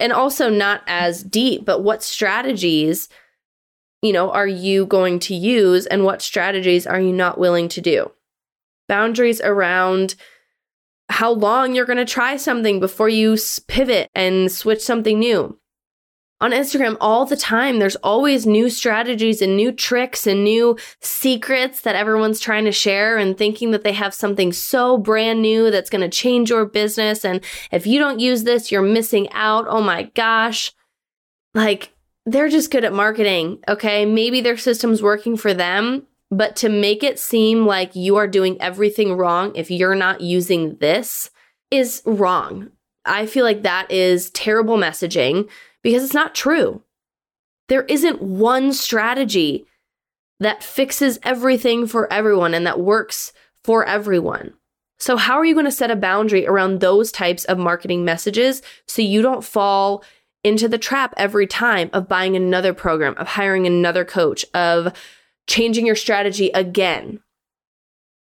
And 0.00 0.12
also, 0.12 0.48
not 0.48 0.82
as 0.86 1.22
deep, 1.24 1.64
but 1.64 1.82
what 1.82 2.04
strategies, 2.04 3.08
you 4.00 4.12
know, 4.12 4.30
are 4.30 4.46
you 4.46 4.86
going 4.86 5.18
to 5.20 5.34
use 5.34 5.86
and 5.86 6.04
what 6.04 6.22
strategies 6.22 6.86
are 6.86 7.00
you 7.00 7.12
not 7.12 7.38
willing 7.38 7.68
to 7.70 7.80
do? 7.80 8.12
Boundaries 8.88 9.40
around 9.40 10.14
how 11.08 11.32
long 11.32 11.74
you're 11.74 11.86
going 11.86 11.98
to 11.98 12.04
try 12.04 12.36
something 12.36 12.80
before 12.80 13.08
you 13.08 13.36
pivot 13.66 14.08
and 14.14 14.52
switch 14.52 14.82
something 14.82 15.18
new 15.18 15.58
on 16.40 16.52
Instagram 16.52 16.96
all 17.00 17.26
the 17.26 17.36
time. 17.36 17.78
There's 17.78 17.96
always 17.96 18.46
new 18.46 18.70
strategies 18.70 19.42
and 19.42 19.56
new 19.56 19.72
tricks 19.72 20.26
and 20.26 20.44
new 20.44 20.78
secrets 21.00 21.80
that 21.80 21.96
everyone's 21.96 22.40
trying 22.40 22.64
to 22.64 22.72
share 22.72 23.16
and 23.16 23.36
thinking 23.36 23.72
that 23.72 23.82
they 23.82 23.92
have 23.92 24.14
something 24.14 24.52
so 24.52 24.98
brand 24.98 25.42
new 25.42 25.70
that's 25.70 25.90
going 25.90 26.08
to 26.08 26.08
change 26.08 26.50
your 26.50 26.64
business. 26.64 27.24
And 27.24 27.40
if 27.72 27.86
you 27.86 27.98
don't 27.98 28.20
use 28.20 28.44
this, 28.44 28.70
you're 28.70 28.82
missing 28.82 29.28
out. 29.32 29.66
Oh 29.68 29.80
my 29.80 30.04
gosh. 30.14 30.72
Like, 31.54 31.92
they're 32.24 32.48
just 32.48 32.70
good 32.70 32.84
at 32.84 32.92
marketing. 32.92 33.58
Okay. 33.68 34.04
Maybe 34.04 34.40
their 34.40 34.58
system's 34.58 35.02
working 35.02 35.36
for 35.36 35.54
them, 35.54 36.06
but 36.30 36.56
to 36.56 36.68
make 36.68 37.02
it 37.02 37.18
seem 37.18 37.66
like 37.66 37.96
you 37.96 38.16
are 38.16 38.28
doing 38.28 38.60
everything 38.60 39.14
wrong 39.14 39.52
if 39.56 39.70
you're 39.70 39.94
not 39.94 40.20
using 40.20 40.76
this 40.76 41.30
is 41.70 42.02
wrong. 42.04 42.70
I 43.04 43.26
feel 43.26 43.44
like 43.44 43.62
that 43.62 43.90
is 43.90 44.30
terrible 44.30 44.76
messaging 44.76 45.48
because 45.82 46.04
it's 46.04 46.14
not 46.14 46.34
true. 46.34 46.82
There 47.68 47.82
isn't 47.84 48.22
one 48.22 48.72
strategy 48.72 49.66
that 50.40 50.62
fixes 50.62 51.18
everything 51.22 51.86
for 51.86 52.10
everyone 52.12 52.54
and 52.54 52.66
that 52.66 52.80
works 52.80 53.32
for 53.64 53.84
everyone. 53.84 54.54
So, 54.98 55.16
how 55.16 55.36
are 55.38 55.44
you 55.44 55.54
going 55.54 55.66
to 55.66 55.72
set 55.72 55.90
a 55.90 55.96
boundary 55.96 56.46
around 56.46 56.80
those 56.80 57.12
types 57.12 57.44
of 57.44 57.58
marketing 57.58 58.04
messages 58.04 58.62
so 58.86 59.02
you 59.02 59.22
don't 59.22 59.44
fall 59.44 60.02
into 60.42 60.68
the 60.68 60.78
trap 60.78 61.14
every 61.16 61.46
time 61.46 61.90
of 61.92 62.08
buying 62.08 62.34
another 62.34 62.72
program, 62.72 63.14
of 63.16 63.28
hiring 63.28 63.66
another 63.66 64.04
coach, 64.04 64.44
of 64.54 64.92
changing 65.46 65.86
your 65.86 65.96
strategy 65.96 66.50
again, 66.50 67.20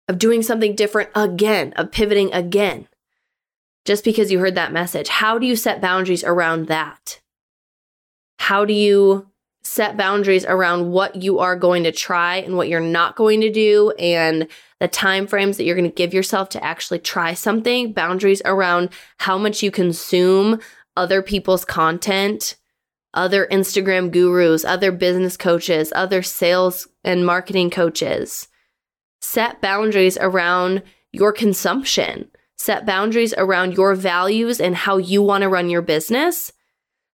of 0.08 0.18
doing 0.18 0.42
something 0.42 0.74
different 0.74 1.10
again, 1.14 1.72
of 1.76 1.90
pivoting 1.90 2.32
again, 2.32 2.88
just 3.84 4.04
because 4.04 4.30
you 4.30 4.38
heard 4.38 4.54
that 4.54 4.72
message? 4.72 5.08
How 5.08 5.38
do 5.38 5.46
you 5.46 5.56
set 5.56 5.80
boundaries 5.80 6.24
around 6.24 6.66
that? 6.66 7.20
How 8.38 8.64
do 8.64 8.72
you 8.72 9.28
set 9.62 9.96
boundaries 9.96 10.46
around 10.46 10.90
what 10.90 11.16
you 11.16 11.38
are 11.38 11.56
going 11.56 11.84
to 11.84 11.92
try 11.92 12.36
and 12.36 12.56
what 12.56 12.68
you're 12.68 12.80
not 12.80 13.16
going 13.16 13.42
to 13.42 13.52
do 13.52 13.92
and 13.98 14.48
the 14.80 14.88
time 14.88 15.26
frames 15.26 15.56
that 15.56 15.64
you're 15.64 15.76
going 15.76 15.90
to 15.90 15.94
give 15.94 16.14
yourself 16.14 16.48
to 16.50 16.64
actually 16.64 16.98
try 16.98 17.34
something? 17.34 17.92
Boundaries 17.92 18.40
around 18.44 18.90
how 19.18 19.36
much 19.36 19.62
you 19.62 19.70
consume 19.70 20.60
other 20.96 21.22
people's 21.22 21.64
content 21.64 22.56
other 23.14 23.46
instagram 23.50 24.10
gurus 24.10 24.64
other 24.64 24.92
business 24.92 25.36
coaches 25.36 25.92
other 25.96 26.22
sales 26.22 26.88
and 27.04 27.24
marketing 27.24 27.70
coaches. 27.70 28.48
Set 29.20 29.60
boundaries 29.60 30.18
around 30.20 30.82
your 31.12 31.32
consumption. 31.32 32.30
Set 32.56 32.84
boundaries 32.84 33.34
around 33.38 33.74
your 33.74 33.94
values 33.94 34.60
and 34.60 34.76
how 34.76 34.96
you 34.96 35.22
want 35.22 35.42
to 35.42 35.48
run 35.48 35.70
your 35.70 35.82
business 35.82 36.52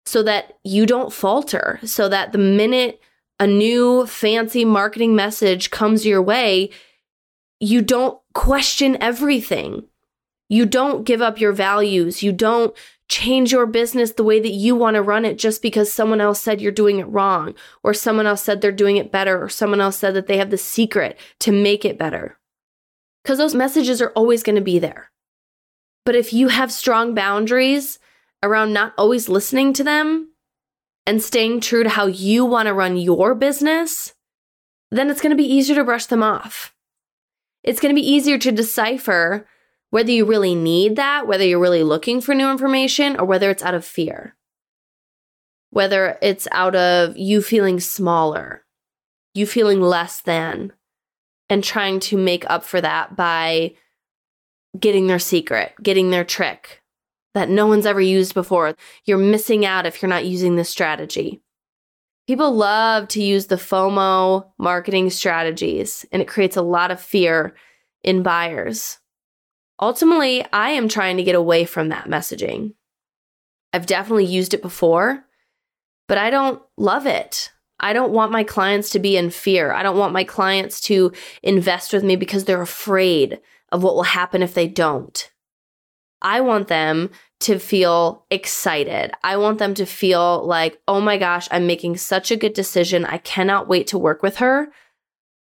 so 0.07 0.23
that 0.23 0.59
you 0.65 0.87
don't 0.87 1.13
falter, 1.13 1.81
so 1.85 2.09
that 2.09 2.33
the 2.33 2.39
minute 2.39 3.01
a 3.41 3.47
new 3.47 4.07
fancy 4.07 4.65
marketing 4.65 5.17
message 5.17 5.71
comes 5.71 6.07
your 6.07 6.23
way, 6.23 6.71
you 7.61 7.83
don't 7.83 8.21
question 8.35 8.97
everything. 9.01 9.85
You 10.49 10.67
don't 10.67 11.05
give 11.05 11.23
up 11.23 11.41
your 11.41 11.53
values. 11.53 12.23
You 12.23 12.33
don't 12.33 12.77
change 13.09 13.53
your 13.53 13.67
business 13.67 14.13
the 14.13 14.25
way 14.25 14.41
that 14.41 14.53
you 14.53 14.77
want 14.77 14.95
to 14.95 15.03
run 15.03 15.25
it 15.25 15.39
just 15.39 15.63
because 15.63 15.93
someone 15.93 16.21
else 16.21 16.41
said 16.41 16.61
you're 16.61 16.73
doing 16.73 16.99
it 16.99 17.05
wrong, 17.05 17.55
or 17.83 17.93
someone 17.93 18.27
else 18.27 18.43
said 18.43 18.61
they're 18.61 18.73
doing 18.73 18.97
it 18.97 19.13
better, 19.13 19.43
or 19.43 19.49
someone 19.49 19.81
else 19.81 19.97
said 19.97 20.15
that 20.15 20.27
they 20.27 20.37
have 20.39 20.51
the 20.51 20.59
secret 20.59 21.19
to 21.41 21.51
make 21.53 21.85
it 21.85 21.99
better. 21.99 22.39
Because 23.23 23.39
those 23.39 23.55
messages 23.55 24.03
are 24.03 24.11
always 24.11 24.43
going 24.43 24.57
to 24.57 24.63
be 24.63 24.79
there. 24.79 25.11
But 26.05 26.15
if 26.15 26.33
you 26.33 26.49
have 26.49 26.71
strong 26.71 27.15
boundaries 27.15 27.99
around 28.45 28.73
not 28.73 28.95
always 28.99 29.29
listening 29.29 29.73
to 29.73 29.85
them 29.85 30.31
and 31.07 31.23
staying 31.23 31.61
true 31.61 31.83
to 31.83 31.89
how 31.89 32.07
you 32.07 32.45
want 32.45 32.67
to 32.67 32.75
run 32.75 32.97
your 32.97 33.35
business, 33.35 34.15
then 34.91 35.11
it's 35.11 35.21
going 35.21 35.31
to 35.31 35.43
be 35.43 35.53
easier 35.53 35.75
to 35.77 35.85
brush 35.85 36.07
them 36.07 36.23
off. 36.23 36.75
It's 37.63 37.81
going 37.81 37.95
to 37.95 38.01
be 38.01 38.09
easier 38.09 38.39
to 38.39 38.53
decipher 38.53 39.47
whether 39.91 40.11
you 40.11 40.25
really 40.25 40.55
need 40.55 40.97
that, 40.97 41.27
whether 41.27 41.45
you're 41.45 41.59
really 41.59 41.83
looking 41.83 42.21
for 42.21 42.35
new 42.35 42.51
information, 42.51 43.19
or 43.19 43.25
whether 43.25 43.51
it's 43.51 43.63
out 43.63 43.75
of 43.75 43.85
fear. 43.85 44.37
Whether 45.71 46.19
it's 46.21 46.47
out 46.53 46.77
of 46.77 47.17
you 47.17 47.43
feeling 47.43 47.81
smaller, 47.81 48.65
you 49.35 49.47
feeling 49.47 49.81
less 49.81 50.21
than, 50.21 50.73
and 51.49 51.65
trying 51.65 52.01
to 52.01 52.17
make 52.17 52.49
up 52.49 52.65
for 52.65 52.81
that 52.81 53.17
by 53.17 53.75
getting 54.79 55.07
their 55.07 55.19
secret, 55.19 55.73
getting 55.83 56.11
their 56.11 56.25
trick, 56.25 56.83
that 57.35 57.51
no 57.51 57.67
one's 57.67 57.87
ever 57.87 58.01
used 58.01 58.35
before. 58.35 58.75
You're 59.05 59.19
missing 59.19 59.67
out 59.67 59.87
if 59.87 60.01
you're 60.01 60.09
not 60.09 60.25
using 60.25 60.57
this 60.57 60.71
strategy. 60.71 61.41
People 62.27 62.53
love 62.53 63.09
to 63.09 63.23
use 63.23 63.47
the 63.47 63.57
FOMO 63.57 64.47
marketing 64.59 65.11
strategies, 65.11 66.07
and 66.11 66.23
it 66.23 66.29
creates 66.29 66.57
a 66.57 66.63
lot 66.63 66.91
of 66.91 67.01
fear 67.01 67.55
in 68.03 68.23
buyers. 68.23 68.99
Ultimately, 69.81 70.47
I 70.53 70.71
am 70.71 70.89
trying 70.89 71.19
to 71.19 71.23
get 71.23 71.35
away 71.35 71.65
from 71.65 71.89
that 71.89 72.09
messaging. 72.09 72.75
I've 73.73 73.87
definitely 73.87 74.27
used 74.27 74.55
it 74.55 74.63
before, 74.63 75.25
but 76.07 76.17
I 76.17 76.31
don't 76.31 76.63
love 76.77 77.07
it. 77.07 77.51
I 77.81 77.93
don't 77.93 78.13
want 78.13 78.33
my 78.33 78.45
clients 78.45 78.91
to 78.91 78.99
be 78.99 79.17
in 79.17 79.31
fear. 79.31 79.73
I 79.73 79.83
don't 79.83 79.99
want 79.99 80.13
my 80.13 80.25
clients 80.25 80.81
to 80.83 81.13
invest 81.43 81.93
with 81.93 82.05
me 82.05 82.17
because 82.17 82.45
they're 82.45 82.63
afraid 82.63 83.41
of 83.73 83.83
what 83.83 83.97
will 83.97 84.05
happen 84.05 84.43
if 84.43 84.55
they 84.55 84.69
don't. 84.69 85.31
I 86.23 86.41
want 86.41 86.69
them 86.69 87.11
to 87.41 87.59
feel 87.59 88.25
excited. 88.31 89.13
I 89.23 89.37
want 89.37 89.59
them 89.59 89.75
to 89.75 89.87
feel 89.87 90.47
like, 90.47 90.81
oh 90.89 91.01
my 91.01 91.19
gosh, 91.19 91.49
I'm 91.51 91.67
making 91.67 91.97
such 91.97 92.31
a 92.31 92.37
good 92.37 92.55
decision. 92.55 93.05
I 93.05 93.19
cannot 93.19 93.69
wait 93.69 93.89
to 93.89 93.99
work 93.99 94.23
with 94.23 94.37
her. 94.37 94.69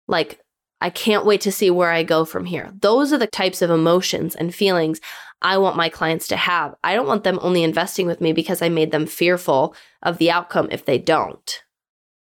Like, 0.08 0.40
I 0.80 0.90
can't 0.90 1.24
wait 1.24 1.42
to 1.42 1.52
see 1.52 1.70
where 1.70 1.90
I 1.90 2.02
go 2.02 2.24
from 2.24 2.44
here. 2.44 2.72
Those 2.80 3.12
are 3.12 3.18
the 3.18 3.26
types 3.26 3.62
of 3.62 3.70
emotions 3.70 4.34
and 4.34 4.54
feelings 4.54 5.00
I 5.40 5.58
want 5.58 5.76
my 5.76 5.88
clients 5.88 6.28
to 6.28 6.36
have. 6.36 6.74
I 6.82 6.94
don't 6.94 7.06
want 7.06 7.24
them 7.24 7.38
only 7.42 7.62
investing 7.62 8.06
with 8.06 8.20
me 8.20 8.32
because 8.32 8.62
I 8.62 8.68
made 8.68 8.90
them 8.90 9.06
fearful 9.06 9.74
of 10.02 10.18
the 10.18 10.30
outcome 10.30 10.68
if 10.70 10.84
they 10.84 10.98
don't. 10.98 11.62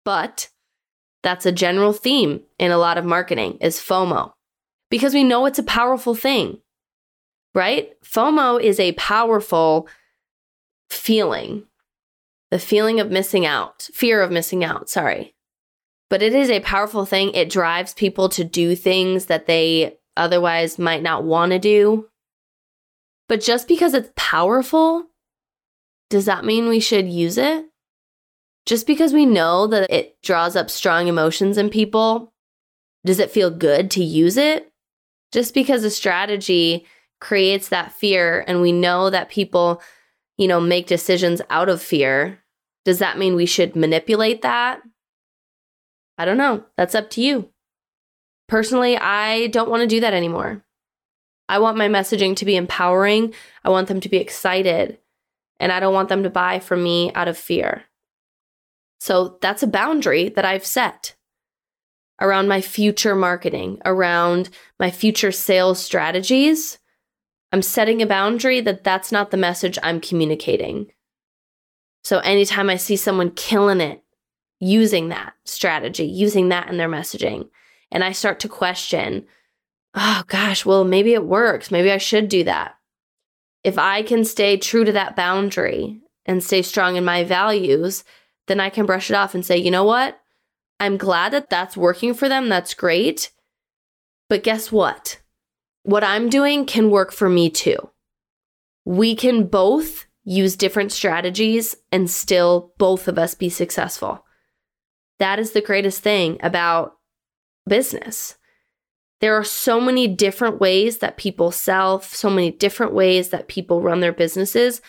But 0.03 0.49
that's 1.23 1.45
a 1.45 1.51
general 1.51 1.93
theme 1.93 2.41
in 2.59 2.71
a 2.71 2.77
lot 2.77 2.97
of 2.97 3.05
marketing 3.05 3.57
is 3.59 3.79
FOMO 3.79 4.33
because 4.89 5.13
we 5.13 5.23
know 5.23 5.45
it's 5.45 5.59
a 5.59 5.63
powerful 5.63 6.15
thing 6.15 6.59
right? 7.53 7.89
FOMO 8.01 8.61
is 8.61 8.79
a 8.79 8.93
powerful 8.93 9.87
feeling, 10.89 11.63
the 12.51 12.59
feeling 12.59 12.99
of 12.99 13.11
missing 13.11 13.45
out, 13.45 13.89
fear 13.93 14.21
of 14.21 14.31
missing 14.31 14.63
out, 14.63 14.89
sorry. 14.89 15.35
But 16.09 16.21
it 16.21 16.33
is 16.33 16.49
a 16.49 16.61
powerful 16.61 17.05
thing. 17.05 17.31
It 17.33 17.49
drives 17.49 17.93
people 17.93 18.29
to 18.29 18.43
do 18.43 18.75
things 18.75 19.25
that 19.25 19.45
they 19.45 19.97
otherwise 20.15 20.79
might 20.79 21.03
not 21.03 21.23
want 21.23 21.51
to 21.51 21.59
do. 21.59 22.07
But 23.27 23.41
just 23.41 23.67
because 23.67 23.93
it's 23.93 24.11
powerful, 24.15 25.07
does 26.09 26.25
that 26.25 26.45
mean 26.45 26.69
we 26.69 26.79
should 26.79 27.07
use 27.09 27.37
it? 27.37 27.65
Just 28.65 28.87
because 28.87 29.13
we 29.13 29.25
know 29.25 29.67
that 29.67 29.89
it 29.89 30.17
draws 30.21 30.55
up 30.55 30.69
strong 30.69 31.07
emotions 31.07 31.57
in 31.57 31.69
people, 31.69 32.33
does 33.05 33.19
it 33.19 33.31
feel 33.31 33.49
good 33.49 33.91
to 33.91 34.03
use 34.03 34.37
it? 34.37 34.71
Just 35.31 35.53
because 35.53 35.83
a 35.83 35.89
strategy 35.89 36.85
creates 37.19 37.69
that 37.69 37.91
fear 37.91 38.43
and 38.47 38.61
we 38.61 38.71
know 38.71 39.09
that 39.09 39.29
people, 39.29 39.81
you 40.37 40.47
know, 40.47 40.59
make 40.59 40.87
decisions 40.87 41.41
out 41.49 41.69
of 41.69 41.81
fear, 41.81 42.43
does 42.85 42.99
that 42.99 43.17
mean 43.17 43.35
we 43.35 43.45
should 43.45 43.75
manipulate 43.75 44.43
that? 44.43 44.81
I 46.17 46.25
don't 46.25 46.37
know. 46.37 46.65
That's 46.77 46.95
up 46.95 47.09
to 47.11 47.21
you. 47.21 47.49
Personally, 48.47 48.97
I 48.97 49.47
don't 49.47 49.69
want 49.69 49.81
to 49.81 49.87
do 49.87 49.99
that 49.99 50.13
anymore. 50.13 50.63
I 51.49 51.59
want 51.59 51.77
my 51.77 51.87
messaging 51.87 52.35
to 52.37 52.45
be 52.45 52.55
empowering. 52.55 53.33
I 53.63 53.69
want 53.69 53.87
them 53.87 53.99
to 54.01 54.09
be 54.09 54.17
excited. 54.17 54.99
And 55.59 55.71
I 55.71 55.79
don't 55.79 55.93
want 55.93 56.09
them 56.09 56.23
to 56.23 56.29
buy 56.29 56.59
from 56.59 56.83
me 56.83 57.11
out 57.13 57.27
of 57.27 57.37
fear. 57.37 57.83
So 58.99 59.37
that's 59.41 59.63
a 59.63 59.67
boundary 59.67 60.29
that 60.29 60.45
I've 60.45 60.65
set 60.65 61.15
around 62.19 62.47
my 62.47 62.61
future 62.61 63.15
marketing, 63.15 63.79
around 63.85 64.49
my 64.79 64.91
future 64.91 65.31
sales 65.31 65.79
strategies. 65.79 66.79
I'm 67.51 67.61
setting 67.61 68.01
a 68.01 68.05
boundary 68.05 68.59
that 68.61 68.83
that's 68.83 69.11
not 69.11 69.31
the 69.31 69.37
message 69.37 69.79
I'm 69.81 70.01
communicating. 70.01 70.91
So 72.03 72.19
anytime 72.19 72.69
I 72.69 72.75
see 72.77 72.95
someone 72.95 73.31
killing 73.31 73.81
it, 73.81 74.03
using 74.59 75.09
that 75.09 75.33
strategy, 75.45 76.05
using 76.05 76.49
that 76.49 76.69
in 76.69 76.77
their 76.77 76.89
messaging, 76.89 77.49
and 77.91 78.03
I 78.03 78.11
start 78.11 78.39
to 78.41 78.49
question, 78.49 79.25
oh 79.93 80.23
gosh, 80.27 80.65
well, 80.65 80.83
maybe 80.83 81.13
it 81.13 81.25
works. 81.25 81.71
Maybe 81.71 81.91
I 81.91 81.97
should 81.97 82.27
do 82.27 82.43
that. 82.43 82.75
If 83.63 83.77
I 83.77 84.03
can 84.03 84.25
stay 84.25 84.57
true 84.57 84.83
to 84.83 84.91
that 84.93 85.15
boundary 85.15 86.01
and 86.25 86.43
stay 86.43 86.61
strong 86.61 86.95
in 86.95 87.05
my 87.05 87.23
values, 87.23 88.03
then 88.47 88.59
I 88.59 88.69
can 88.69 88.85
brush 88.85 89.09
it 89.09 89.15
off 89.15 89.35
and 89.35 89.45
say, 89.45 89.57
you 89.57 89.71
know 89.71 89.83
what? 89.83 90.19
I'm 90.79 90.97
glad 90.97 91.33
that 91.33 91.49
that's 91.49 91.75
working 91.75 92.13
for 92.13 92.29
them. 92.29 92.49
That's 92.49 92.73
great. 92.73 93.31
But 94.29 94.43
guess 94.43 94.71
what? 94.71 95.19
What 95.87 96.03
I'm 96.03 96.29
doing 96.29 96.65
can 96.65 96.89
work 96.89 97.13
for 97.13 97.29
me 97.29 97.49
too. 97.49 97.77
We 98.83 99.15
can 99.15 99.47
both 99.47 100.05
use 100.25 100.57
different 100.57 100.91
strategies 100.91 101.77
and 101.93 102.11
still 102.11 102.73
both 102.77 103.07
of 103.07 103.17
us 103.17 103.33
be 103.33 103.47
successful. 103.47 104.25
That 105.19 105.39
is 105.39 105.51
the 105.51 105.61
greatest 105.61 106.01
thing 106.01 106.39
about 106.43 106.97
business. 107.69 108.35
There 109.21 109.35
are 109.35 109.45
so 109.45 109.79
many 109.79 110.09
different 110.09 110.59
ways 110.59 110.97
that 110.97 111.15
people 111.15 111.51
sell, 111.51 112.01
so 112.01 112.29
many 112.29 112.51
different 112.51 112.93
ways 112.93 113.29
that 113.29 113.47
people 113.47 113.81
run 113.81 114.01
their 114.01 114.11
businesses, 114.11 114.81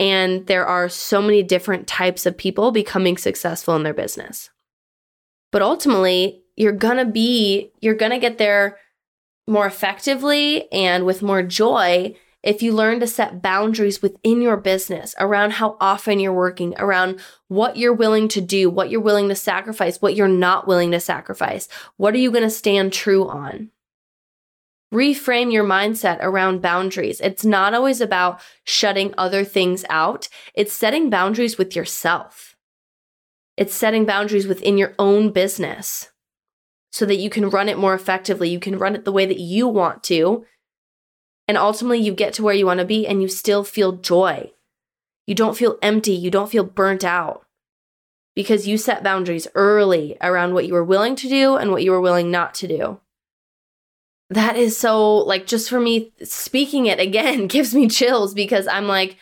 and 0.00 0.48
there 0.48 0.66
are 0.66 0.88
so 0.88 1.22
many 1.22 1.44
different 1.44 1.86
types 1.86 2.26
of 2.26 2.36
people 2.36 2.72
becoming 2.72 3.16
successful 3.16 3.76
in 3.76 3.84
their 3.84 3.94
business. 3.94 4.50
But 5.52 5.62
ultimately, 5.62 6.42
you're 6.56 6.72
gonna 6.72 7.06
be, 7.06 7.70
you're 7.80 7.94
gonna 7.94 8.18
get 8.18 8.38
there 8.38 8.78
more 9.46 9.66
effectively 9.66 10.70
and 10.72 11.04
with 11.04 11.22
more 11.22 11.42
joy 11.42 12.14
if 12.42 12.60
you 12.60 12.72
learn 12.72 12.98
to 13.00 13.06
set 13.06 13.40
boundaries 13.40 14.02
within 14.02 14.42
your 14.42 14.56
business 14.56 15.14
around 15.18 15.52
how 15.52 15.76
often 15.80 16.18
you're 16.18 16.32
working, 16.32 16.74
around 16.76 17.20
what 17.48 17.76
you're 17.76 17.92
willing 17.92 18.26
to 18.28 18.40
do, 18.40 18.68
what 18.68 18.90
you're 18.90 19.00
willing 19.00 19.28
to 19.28 19.34
sacrifice, 19.34 20.02
what 20.02 20.16
you're 20.16 20.26
not 20.26 20.66
willing 20.66 20.90
to 20.90 21.00
sacrifice. 21.00 21.68
What 21.96 22.14
are 22.14 22.18
you 22.18 22.32
going 22.32 22.42
to 22.42 22.50
stand 22.50 22.92
true 22.92 23.28
on? 23.28 23.70
Reframe 24.92 25.52
your 25.52 25.64
mindset 25.64 26.18
around 26.20 26.60
boundaries. 26.60 27.20
It's 27.20 27.44
not 27.44 27.74
always 27.74 28.00
about 28.00 28.40
shutting 28.64 29.14
other 29.16 29.44
things 29.44 29.84
out, 29.88 30.28
it's 30.54 30.72
setting 30.72 31.08
boundaries 31.10 31.56
with 31.56 31.76
yourself. 31.76 32.56
It's 33.56 33.74
setting 33.74 34.04
boundaries 34.04 34.46
within 34.46 34.78
your 34.78 34.94
own 34.98 35.30
business 35.30 36.11
so 36.92 37.04
that 37.06 37.16
you 37.16 37.30
can 37.30 37.50
run 37.50 37.68
it 37.68 37.78
more 37.78 37.94
effectively. 37.94 38.48
You 38.50 38.60
can 38.60 38.78
run 38.78 38.94
it 38.94 39.04
the 39.04 39.12
way 39.12 39.26
that 39.26 39.40
you 39.40 39.66
want 39.66 40.02
to. 40.04 40.44
And 41.48 41.56
ultimately, 41.58 41.98
you 41.98 42.12
get 42.12 42.34
to 42.34 42.42
where 42.44 42.54
you 42.54 42.66
want 42.66 42.78
to 42.80 42.86
be 42.86 43.06
and 43.06 43.20
you 43.20 43.28
still 43.28 43.64
feel 43.64 43.92
joy. 43.92 44.52
You 45.26 45.34
don't 45.34 45.56
feel 45.56 45.78
empty. 45.82 46.12
You 46.12 46.30
don't 46.30 46.50
feel 46.50 46.64
burnt 46.64 47.02
out. 47.04 47.46
because 48.34 48.66
you 48.66 48.78
set 48.78 49.02
boundaries 49.02 49.46
early 49.54 50.16
around 50.20 50.54
what 50.54 50.66
you 50.66 50.72
were 50.72 50.84
willing 50.84 51.14
to 51.16 51.28
do 51.28 51.56
and 51.56 51.70
what 51.70 51.82
you 51.82 51.90
were 51.90 52.00
willing 52.00 52.30
not 52.30 52.54
to 52.54 52.66
do. 52.68 53.00
That 54.30 54.56
is 54.56 54.78
so, 54.78 55.18
like, 55.18 55.46
just 55.46 55.68
for 55.68 55.78
me, 55.78 56.12
speaking 56.22 56.86
it 56.86 56.98
again 56.98 57.46
gives 57.54 57.74
me 57.74 57.88
chills 57.88 58.32
because 58.32 58.66
I'm 58.66 58.86
like, 58.86 59.16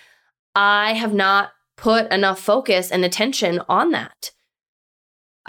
I 0.54 0.92
have 0.94 1.12
not 1.14 1.50
put 1.76 2.12
enough 2.12 2.40
focus 2.40 2.90
and 2.90 3.04
attention 3.04 3.60
on 3.68 3.90
that. 3.90 4.30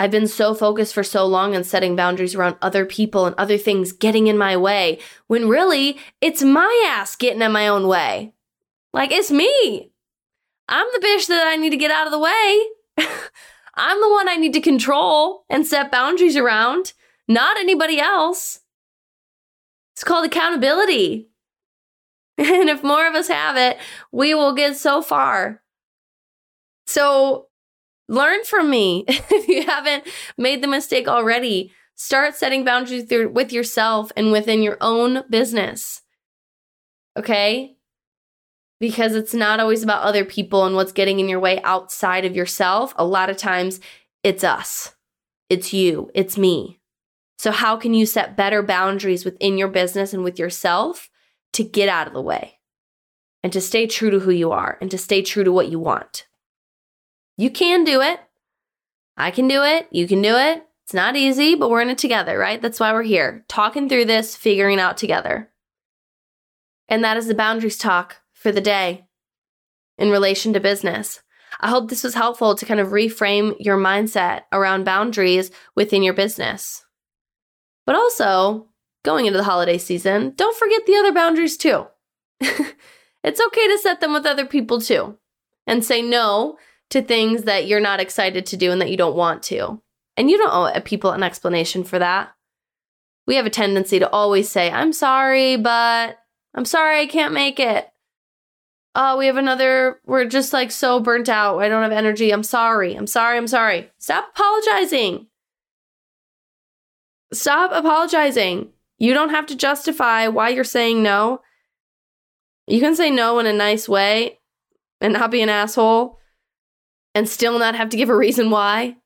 I've 0.02 0.10
been 0.10 0.28
so 0.28 0.56
focused 0.56 0.96
for 0.96 1.04
so 1.04 1.28
long 1.28 1.56
on 1.56 1.64
setting 1.64 1.96
boundaries 1.96 2.34
around 2.34 2.56
other 2.60 2.88
people 2.88 3.28
and 3.28 3.36
other 3.38 3.60
things 3.60 3.92
getting 3.92 4.26
in 4.26 4.36
my 4.36 4.58
way 4.58 4.98
when 5.28 5.48
really 5.48 6.00
it's 6.22 6.42
my 6.42 6.86
ass 6.90 7.16
getting 7.16 7.44
in 7.44 7.52
my 7.52 7.68
own 7.68 7.88
way. 7.88 8.34
Like, 8.94 9.12
it's 9.12 9.30
me. 9.30 9.92
I'm 10.68 10.88
the 10.92 11.06
bitch 11.06 11.28
that 11.28 11.46
I 11.46 11.56
need 11.56 11.70
to 11.70 11.78
get 11.78 11.92
out 11.92 12.08
of 12.08 12.12
the 12.12 12.18
way. 12.18 12.66
I'm 13.76 14.02
the 14.02 14.10
one 14.10 14.28
I 14.28 14.38
need 14.38 14.54
to 14.54 14.60
control 14.60 15.46
and 15.52 15.68
set 15.68 15.92
boundaries 15.92 16.36
around, 16.36 16.94
not 17.28 17.58
anybody 17.58 18.00
else. 18.00 18.62
It's 19.94 20.04
called 20.04 20.26
accountability. 20.26 21.28
And 22.40 22.70
if 22.70 22.82
more 22.82 23.08
of 23.08 23.14
us 23.14 23.28
have 23.28 23.56
it, 23.56 23.78
we 24.12 24.34
will 24.34 24.56
get 24.56 24.76
so 24.76 25.04
far. 25.04 25.62
So 26.88 27.50
learn 28.08 28.44
from 28.44 28.70
me. 28.70 29.06
if 29.08 29.48
you 29.48 29.64
haven't 29.64 30.08
made 30.38 30.62
the 30.62 30.68
mistake 30.68 31.08
already, 31.08 31.72
start 31.96 32.36
setting 32.36 32.66
boundaries 32.66 33.06
with 33.10 33.54
yourself 33.54 34.12
and 34.16 34.32
within 34.32 34.62
your 34.62 34.78
own 34.82 35.24
business. 35.30 36.02
Okay? 37.18 37.78
Because 38.80 39.14
it's 39.14 39.34
not 39.34 39.60
always 39.60 39.84
about 39.84 40.04
other 40.04 40.26
people 40.26 40.66
and 40.66 40.76
what's 40.76 40.92
getting 40.92 41.20
in 41.20 41.30
your 41.30 41.40
way 41.40 41.62
outside 41.62 42.26
of 42.26 42.36
yourself. 42.36 42.94
A 42.98 43.06
lot 43.06 43.30
of 43.30 43.38
times 43.38 43.80
it's 44.24 44.44
us, 44.44 44.96
it's 45.50 45.74
you, 45.74 46.10
it's 46.16 46.38
me. 46.38 46.80
So, 47.38 47.52
how 47.52 47.76
can 47.76 47.94
you 47.94 48.06
set 48.06 48.38
better 48.38 48.62
boundaries 48.62 49.26
within 49.26 49.58
your 49.58 49.68
business 49.68 50.14
and 50.14 50.24
with 50.24 50.38
yourself 50.38 51.10
to 51.54 51.64
get 51.64 51.90
out 51.90 52.08
of 52.08 52.14
the 52.14 52.22
way 52.22 52.60
and 53.44 53.52
to 53.54 53.62
stay 53.62 53.88
true 53.88 54.12
to 54.12 54.20
who 54.20 54.32
you 54.32 54.52
are 54.52 54.78
and 54.80 54.92
to 54.92 54.98
stay 54.98 55.22
true 55.22 55.44
to 55.44 55.52
what 55.52 55.70
you 55.70 55.80
want? 55.80 56.28
You 57.42 57.50
can 57.50 57.84
do 57.84 58.02
it. 58.02 58.20
I 59.18 59.32
can 59.32 59.48
do 59.48 59.64
it. 59.64 59.88
You 59.90 60.08
can 60.08 60.22
do 60.22 60.36
it. 60.36 60.64
It's 60.84 60.94
not 60.94 61.16
easy, 61.16 61.56
but 61.56 61.72
we're 61.72 61.82
in 61.82 61.90
it 61.90 61.98
together, 61.98 62.38
right? 62.38 62.62
That's 62.62 62.80
why 62.80 62.94
we're 62.94 63.02
here, 63.02 63.44
talking 63.48 63.90
through 63.90 64.06
this, 64.06 64.36
figuring 64.36 64.80
out 64.80 64.96
together. 64.96 65.50
And 66.88 67.04
that 67.04 67.18
is 67.18 67.26
the 67.26 67.34
boundaries 67.34 67.80
talk 67.80 68.18
for 68.32 68.52
the 68.52 68.62
day 68.62 69.08
in 69.98 70.12
relation 70.12 70.54
to 70.54 70.60
business. 70.60 71.24
I 71.60 71.70
hope 71.70 71.90
this 71.90 72.04
was 72.04 72.14
helpful 72.14 72.54
to 72.54 72.66
kind 72.68 72.80
of 72.80 72.90
reframe 72.90 73.56
your 73.60 73.76
mindset 73.76 74.44
around 74.52 74.84
boundaries 74.84 75.50
within 75.76 76.04
your 76.04 76.14
business. 76.14 76.86
But 77.88 77.96
also, 77.96 78.68
going 79.04 79.26
into 79.26 79.40
the 79.40 79.46
holiday 79.46 79.80
season, 79.80 80.34
don't 80.36 80.56
forget 80.56 80.86
the 80.86 80.96
other 80.96 81.12
boundaries 81.12 81.58
too. 81.58 81.88
it's 82.40 83.42
okay 83.42 83.68
to 83.68 83.80
set 83.80 84.00
them 84.00 84.14
with 84.14 84.28
other 84.28 84.46
people 84.46 84.80
too 84.80 85.18
and 85.66 85.84
say 85.84 86.04
no 86.04 86.60
to 86.92 87.02
things 87.02 87.44
that 87.44 87.68
you're 87.68 87.80
not 87.80 88.00
excited 88.00 88.46
to 88.48 88.58
do 88.58 88.72
and 88.72 88.82
that 88.82 88.90
you 88.92 88.98
don't 88.98 89.16
want 89.16 89.44
to. 89.44 89.82
And 90.18 90.30
you 90.30 90.38
don't 90.38 90.54
owe 90.54 90.80
people 90.82 91.12
an 91.12 91.24
explanation 91.24 91.84
for 91.84 92.00
that. 92.00 92.32
We 93.28 93.36
have 93.36 93.46
a 93.46 93.52
tendency 93.52 94.00
to 94.00 94.10
always 94.10 94.50
say, 94.50 94.70
I'm 94.70 94.94
sorry, 94.94 95.56
but 95.56 96.18
I'm 96.54 96.66
sorry 96.66 97.00
I 97.00 97.06
can't 97.08 97.34
make 97.34 97.60
it. 97.60 97.88
Oh, 98.94 99.18
we 99.18 99.28
have 99.28 99.38
another, 99.38 100.02
we're 100.06 100.26
just 100.26 100.52
like 100.52 100.70
so 100.70 101.00
burnt 101.00 101.30
out. 101.30 101.60
I 101.60 101.70
don't 101.70 101.84
have 101.84 101.94
energy. 101.94 102.32
I'm 102.32 102.44
sorry. 102.44 102.94
I'm 102.94 103.08
sorry. 103.08 103.38
I'm 103.38 103.48
sorry. 103.48 103.90
Stop 104.00 104.30
apologizing. 104.36 105.28
Stop 107.32 107.72
apologizing. 107.74 108.70
You 108.98 109.14
don't 109.14 109.30
have 109.30 109.46
to 109.48 109.56
justify 109.56 110.28
why 110.28 110.50
you're 110.50 110.66
saying 110.66 111.02
no. 111.02 111.42
You 112.68 112.82
can 112.82 112.96
say 112.96 113.10
no 113.10 113.40
in 113.40 113.46
a 113.46 113.54
nice 113.54 113.88
way 113.88 114.40
and 115.00 115.14
not 115.14 115.32
be 115.32 115.42
an 115.42 115.50
asshole 115.50 116.20
and 117.14 117.28
still 117.28 117.60
not 117.60 117.76
have 117.76 117.90
to 117.90 117.98
give 117.98 118.10
a 118.10 118.16
reason 118.16 118.50
why. 118.50 118.98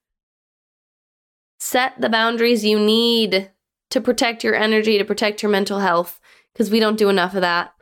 Set 1.60 2.00
the 2.00 2.10
boundaries 2.10 2.66
you 2.66 2.80
need 2.80 3.52
to 3.90 4.02
protect 4.02 4.44
your 4.44 4.56
energy, 4.56 4.98
to 4.98 5.06
protect 5.06 5.42
your 5.42 5.52
mental 5.52 5.80
health, 5.80 6.20
because 6.54 6.70
we 6.70 6.80
don't 6.80 6.98
do 6.98 7.10
enough 7.10 7.34
of 7.34 7.42
that. 7.42 7.74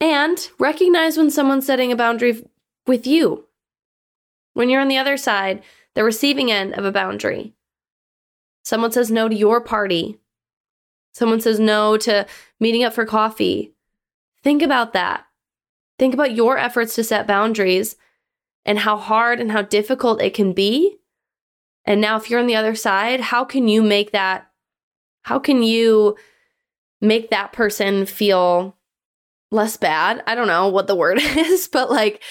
And 0.00 0.48
recognize 0.58 1.16
when 1.16 1.30
someone's 1.30 1.66
setting 1.66 1.90
a 1.90 1.96
boundary 1.96 2.46
with 2.86 3.06
you. 3.06 3.46
When 4.52 4.68
you're 4.68 4.80
on 4.80 4.88
the 4.88 4.98
other 4.98 5.16
side, 5.16 5.62
the 5.94 6.04
receiving 6.04 6.50
end 6.50 6.74
of 6.74 6.84
a 6.84 6.92
boundary. 6.92 7.54
Someone 8.64 8.92
says 8.92 9.10
no 9.10 9.28
to 9.28 9.34
your 9.34 9.60
party. 9.60 10.18
Someone 11.12 11.40
says 11.40 11.58
no 11.58 11.96
to 11.98 12.26
meeting 12.60 12.84
up 12.84 12.92
for 12.92 13.06
coffee. 13.06 13.72
Think 14.42 14.60
about 14.62 14.92
that. 14.92 15.24
Think 15.98 16.12
about 16.12 16.34
your 16.34 16.58
efforts 16.58 16.94
to 16.96 17.04
set 17.04 17.26
boundaries 17.26 17.96
and 18.66 18.80
how 18.80 18.96
hard 18.96 19.40
and 19.40 19.50
how 19.50 19.62
difficult 19.62 20.20
it 20.20 20.34
can 20.34 20.52
be. 20.52 20.98
And 21.86 22.00
now, 22.00 22.16
if 22.16 22.28
you're 22.28 22.40
on 22.40 22.48
the 22.48 22.56
other 22.56 22.74
side, 22.74 23.20
how 23.20 23.44
can 23.44 23.68
you 23.68 23.82
make 23.82 24.10
that? 24.10 24.50
How 25.22 25.38
can 25.38 25.62
you 25.62 26.16
make 27.00 27.30
that 27.30 27.52
person 27.52 28.04
feel 28.04 28.76
less 29.52 29.76
bad? 29.76 30.22
I 30.26 30.34
don't 30.34 30.48
know 30.48 30.68
what 30.68 30.88
the 30.88 30.96
word 30.96 31.18
is, 31.20 31.68
but 31.68 31.90
like 31.90 32.22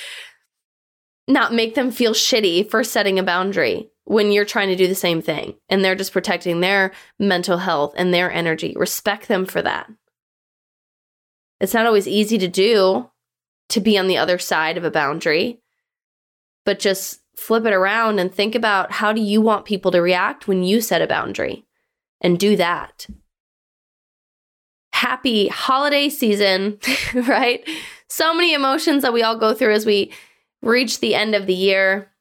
not 1.27 1.53
make 1.53 1.73
them 1.73 1.89
feel 1.89 2.13
shitty 2.13 2.69
for 2.69 2.83
setting 2.83 3.17
a 3.17 3.23
boundary 3.23 3.89
when 4.03 4.31
you're 4.31 4.45
trying 4.45 4.67
to 4.67 4.75
do 4.75 4.87
the 4.87 4.93
same 4.93 5.21
thing 5.21 5.55
and 5.69 5.83
they're 5.83 5.95
just 5.95 6.13
protecting 6.13 6.59
their 6.59 6.91
mental 7.17 7.57
health 7.57 7.93
and 7.97 8.13
their 8.13 8.31
energy. 8.31 8.75
Respect 8.77 9.27
them 9.27 9.45
for 9.45 9.61
that. 9.61 9.89
It's 11.59 11.73
not 11.73 11.85
always 11.85 12.07
easy 12.07 12.37
to 12.37 12.47
do 12.47 13.09
to 13.69 13.79
be 13.79 13.97
on 13.97 14.07
the 14.07 14.17
other 14.17 14.37
side 14.37 14.77
of 14.77 14.83
a 14.83 14.91
boundary 14.91 15.61
but 16.65 16.79
just 16.79 17.21
flip 17.35 17.65
it 17.65 17.73
around 17.73 18.19
and 18.19 18.33
think 18.33 18.55
about 18.55 18.91
how 18.91 19.13
do 19.13 19.21
you 19.21 19.41
want 19.41 19.65
people 19.65 19.91
to 19.91 20.01
react 20.01 20.47
when 20.47 20.63
you 20.63 20.81
set 20.81 21.01
a 21.01 21.07
boundary 21.07 21.65
and 22.21 22.39
do 22.39 22.55
that. 22.55 23.07
Happy 24.93 25.47
holiday 25.47 26.09
season, 26.09 26.79
right? 27.13 27.67
So 28.07 28.33
many 28.33 28.53
emotions 28.53 29.03
that 29.03 29.13
we 29.13 29.23
all 29.23 29.37
go 29.37 29.53
through 29.53 29.73
as 29.73 29.85
we 29.85 30.11
reach 30.61 30.99
the 30.99 31.15
end 31.15 31.35
of 31.35 31.45
the 31.45 31.53
year. 31.53 32.11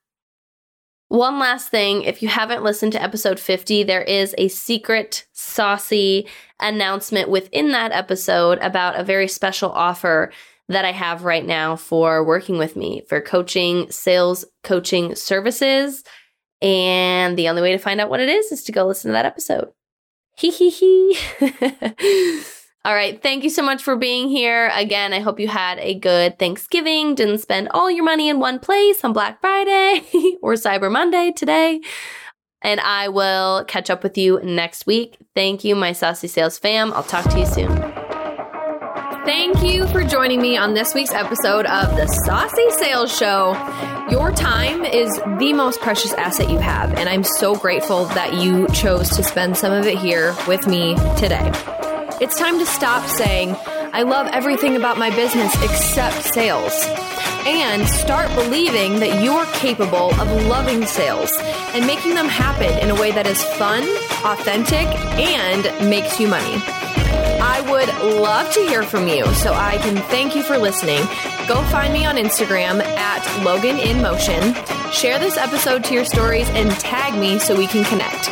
One 1.08 1.38
last 1.38 1.68
thing 1.68 2.02
if 2.02 2.22
you 2.22 2.28
haven't 2.28 2.64
listened 2.64 2.92
to 2.92 3.02
episode 3.02 3.38
50, 3.38 3.84
there 3.84 4.02
is 4.02 4.34
a 4.36 4.48
secret, 4.48 5.26
saucy 5.32 6.26
announcement 6.58 7.28
within 7.28 7.70
that 7.70 7.92
episode 7.92 8.58
about 8.58 8.98
a 8.98 9.04
very 9.04 9.28
special 9.28 9.70
offer 9.70 10.32
that 10.68 10.84
I 10.84 10.92
have 10.92 11.24
right 11.24 11.44
now 11.44 11.76
for 11.76 12.24
working 12.24 12.58
with 12.58 12.76
me 12.76 13.02
for 13.08 13.20
coaching, 13.20 13.90
sales 13.90 14.44
coaching 14.62 15.14
services. 15.14 16.02
And 16.62 17.36
the 17.36 17.48
only 17.48 17.62
way 17.62 17.72
to 17.72 17.78
find 17.78 18.00
out 18.00 18.08
what 18.08 18.20
it 18.20 18.28
is 18.28 18.50
is 18.50 18.64
to 18.64 18.72
go 18.72 18.86
listen 18.86 19.10
to 19.10 19.12
that 19.12 19.26
episode. 19.26 19.68
Hee 20.36 20.50
hee 20.50 20.70
hee. 20.70 21.18
all 22.84 22.94
right. 22.94 23.22
Thank 23.22 23.44
you 23.44 23.50
so 23.50 23.62
much 23.62 23.82
for 23.82 23.96
being 23.96 24.28
here. 24.28 24.70
Again, 24.74 25.12
I 25.12 25.20
hope 25.20 25.38
you 25.38 25.48
had 25.48 25.78
a 25.78 25.98
good 25.98 26.38
Thanksgiving, 26.38 27.14
didn't 27.14 27.38
spend 27.38 27.68
all 27.72 27.90
your 27.90 28.04
money 28.04 28.28
in 28.28 28.40
one 28.40 28.58
place 28.58 29.04
on 29.04 29.12
Black 29.12 29.40
Friday 29.40 30.02
or 30.42 30.54
Cyber 30.54 30.90
Monday 30.90 31.32
today. 31.36 31.80
And 32.62 32.80
I 32.80 33.08
will 33.08 33.64
catch 33.66 33.90
up 33.90 34.02
with 34.02 34.16
you 34.16 34.40
next 34.42 34.86
week. 34.86 35.18
Thank 35.34 35.64
you, 35.64 35.76
my 35.76 35.92
Saucy 35.92 36.28
Sales 36.28 36.58
fam. 36.58 36.94
I'll 36.94 37.02
talk 37.02 37.28
to 37.30 37.38
you 37.38 37.46
soon. 37.46 37.93
Thank 39.24 39.62
you 39.62 39.88
for 39.88 40.04
joining 40.04 40.42
me 40.42 40.58
on 40.58 40.74
this 40.74 40.92
week's 40.92 41.12
episode 41.12 41.64
of 41.64 41.96
the 41.96 42.06
Saucy 42.26 42.70
Sales 42.72 43.16
Show. 43.16 43.54
Your 44.10 44.30
time 44.30 44.84
is 44.84 45.10
the 45.38 45.54
most 45.54 45.80
precious 45.80 46.12
asset 46.12 46.50
you 46.50 46.58
have, 46.58 46.92
and 46.92 47.08
I'm 47.08 47.24
so 47.24 47.54
grateful 47.54 48.04
that 48.04 48.34
you 48.34 48.68
chose 48.68 49.08
to 49.16 49.22
spend 49.22 49.56
some 49.56 49.72
of 49.72 49.86
it 49.86 49.96
here 49.96 50.36
with 50.46 50.66
me 50.66 50.94
today. 51.16 51.50
It's 52.20 52.38
time 52.38 52.58
to 52.58 52.66
stop 52.66 53.08
saying, 53.08 53.56
I 53.94 54.02
love 54.02 54.26
everything 54.26 54.76
about 54.76 54.98
my 54.98 55.08
business 55.08 55.54
except 55.62 56.22
sales, 56.22 56.84
and 57.46 57.88
start 57.88 58.28
believing 58.34 59.00
that 59.00 59.22
you're 59.24 59.46
capable 59.54 60.12
of 60.20 60.46
loving 60.48 60.84
sales 60.84 61.32
and 61.72 61.86
making 61.86 62.14
them 62.14 62.28
happen 62.28 62.78
in 62.78 62.90
a 62.90 63.00
way 63.00 63.10
that 63.12 63.26
is 63.26 63.42
fun, 63.42 63.84
authentic, 64.22 64.86
and 65.18 65.88
makes 65.88 66.20
you 66.20 66.28
money. 66.28 66.62
I 67.46 67.60
would 67.70 68.20
love 68.22 68.50
to 68.54 68.60
hear 68.60 68.82
from 68.82 69.06
you, 69.06 69.26
so 69.34 69.52
I 69.52 69.76
can 69.76 69.96
thank 70.08 70.34
you 70.34 70.42
for 70.42 70.56
listening. 70.56 71.00
Go 71.46 71.62
find 71.64 71.92
me 71.92 72.06
on 72.06 72.16
Instagram 72.16 72.80
at 72.82 73.44
Logan 73.44 73.78
in 73.78 74.00
Motion. 74.00 74.54
Share 74.92 75.18
this 75.18 75.36
episode 75.36 75.84
to 75.84 75.94
your 75.94 76.06
stories 76.06 76.48
and 76.50 76.70
tag 76.80 77.18
me 77.20 77.38
so 77.38 77.54
we 77.54 77.66
can 77.66 77.84
connect. 77.84 78.30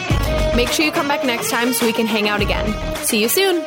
Make 0.56 0.68
sure 0.70 0.86
you 0.86 0.92
come 0.92 1.08
back 1.08 1.24
next 1.24 1.50
time 1.50 1.74
so 1.74 1.84
we 1.84 1.92
can 1.92 2.06
hang 2.06 2.26
out 2.26 2.40
again. 2.40 2.96
See 3.04 3.20
you 3.20 3.28
soon. 3.28 3.62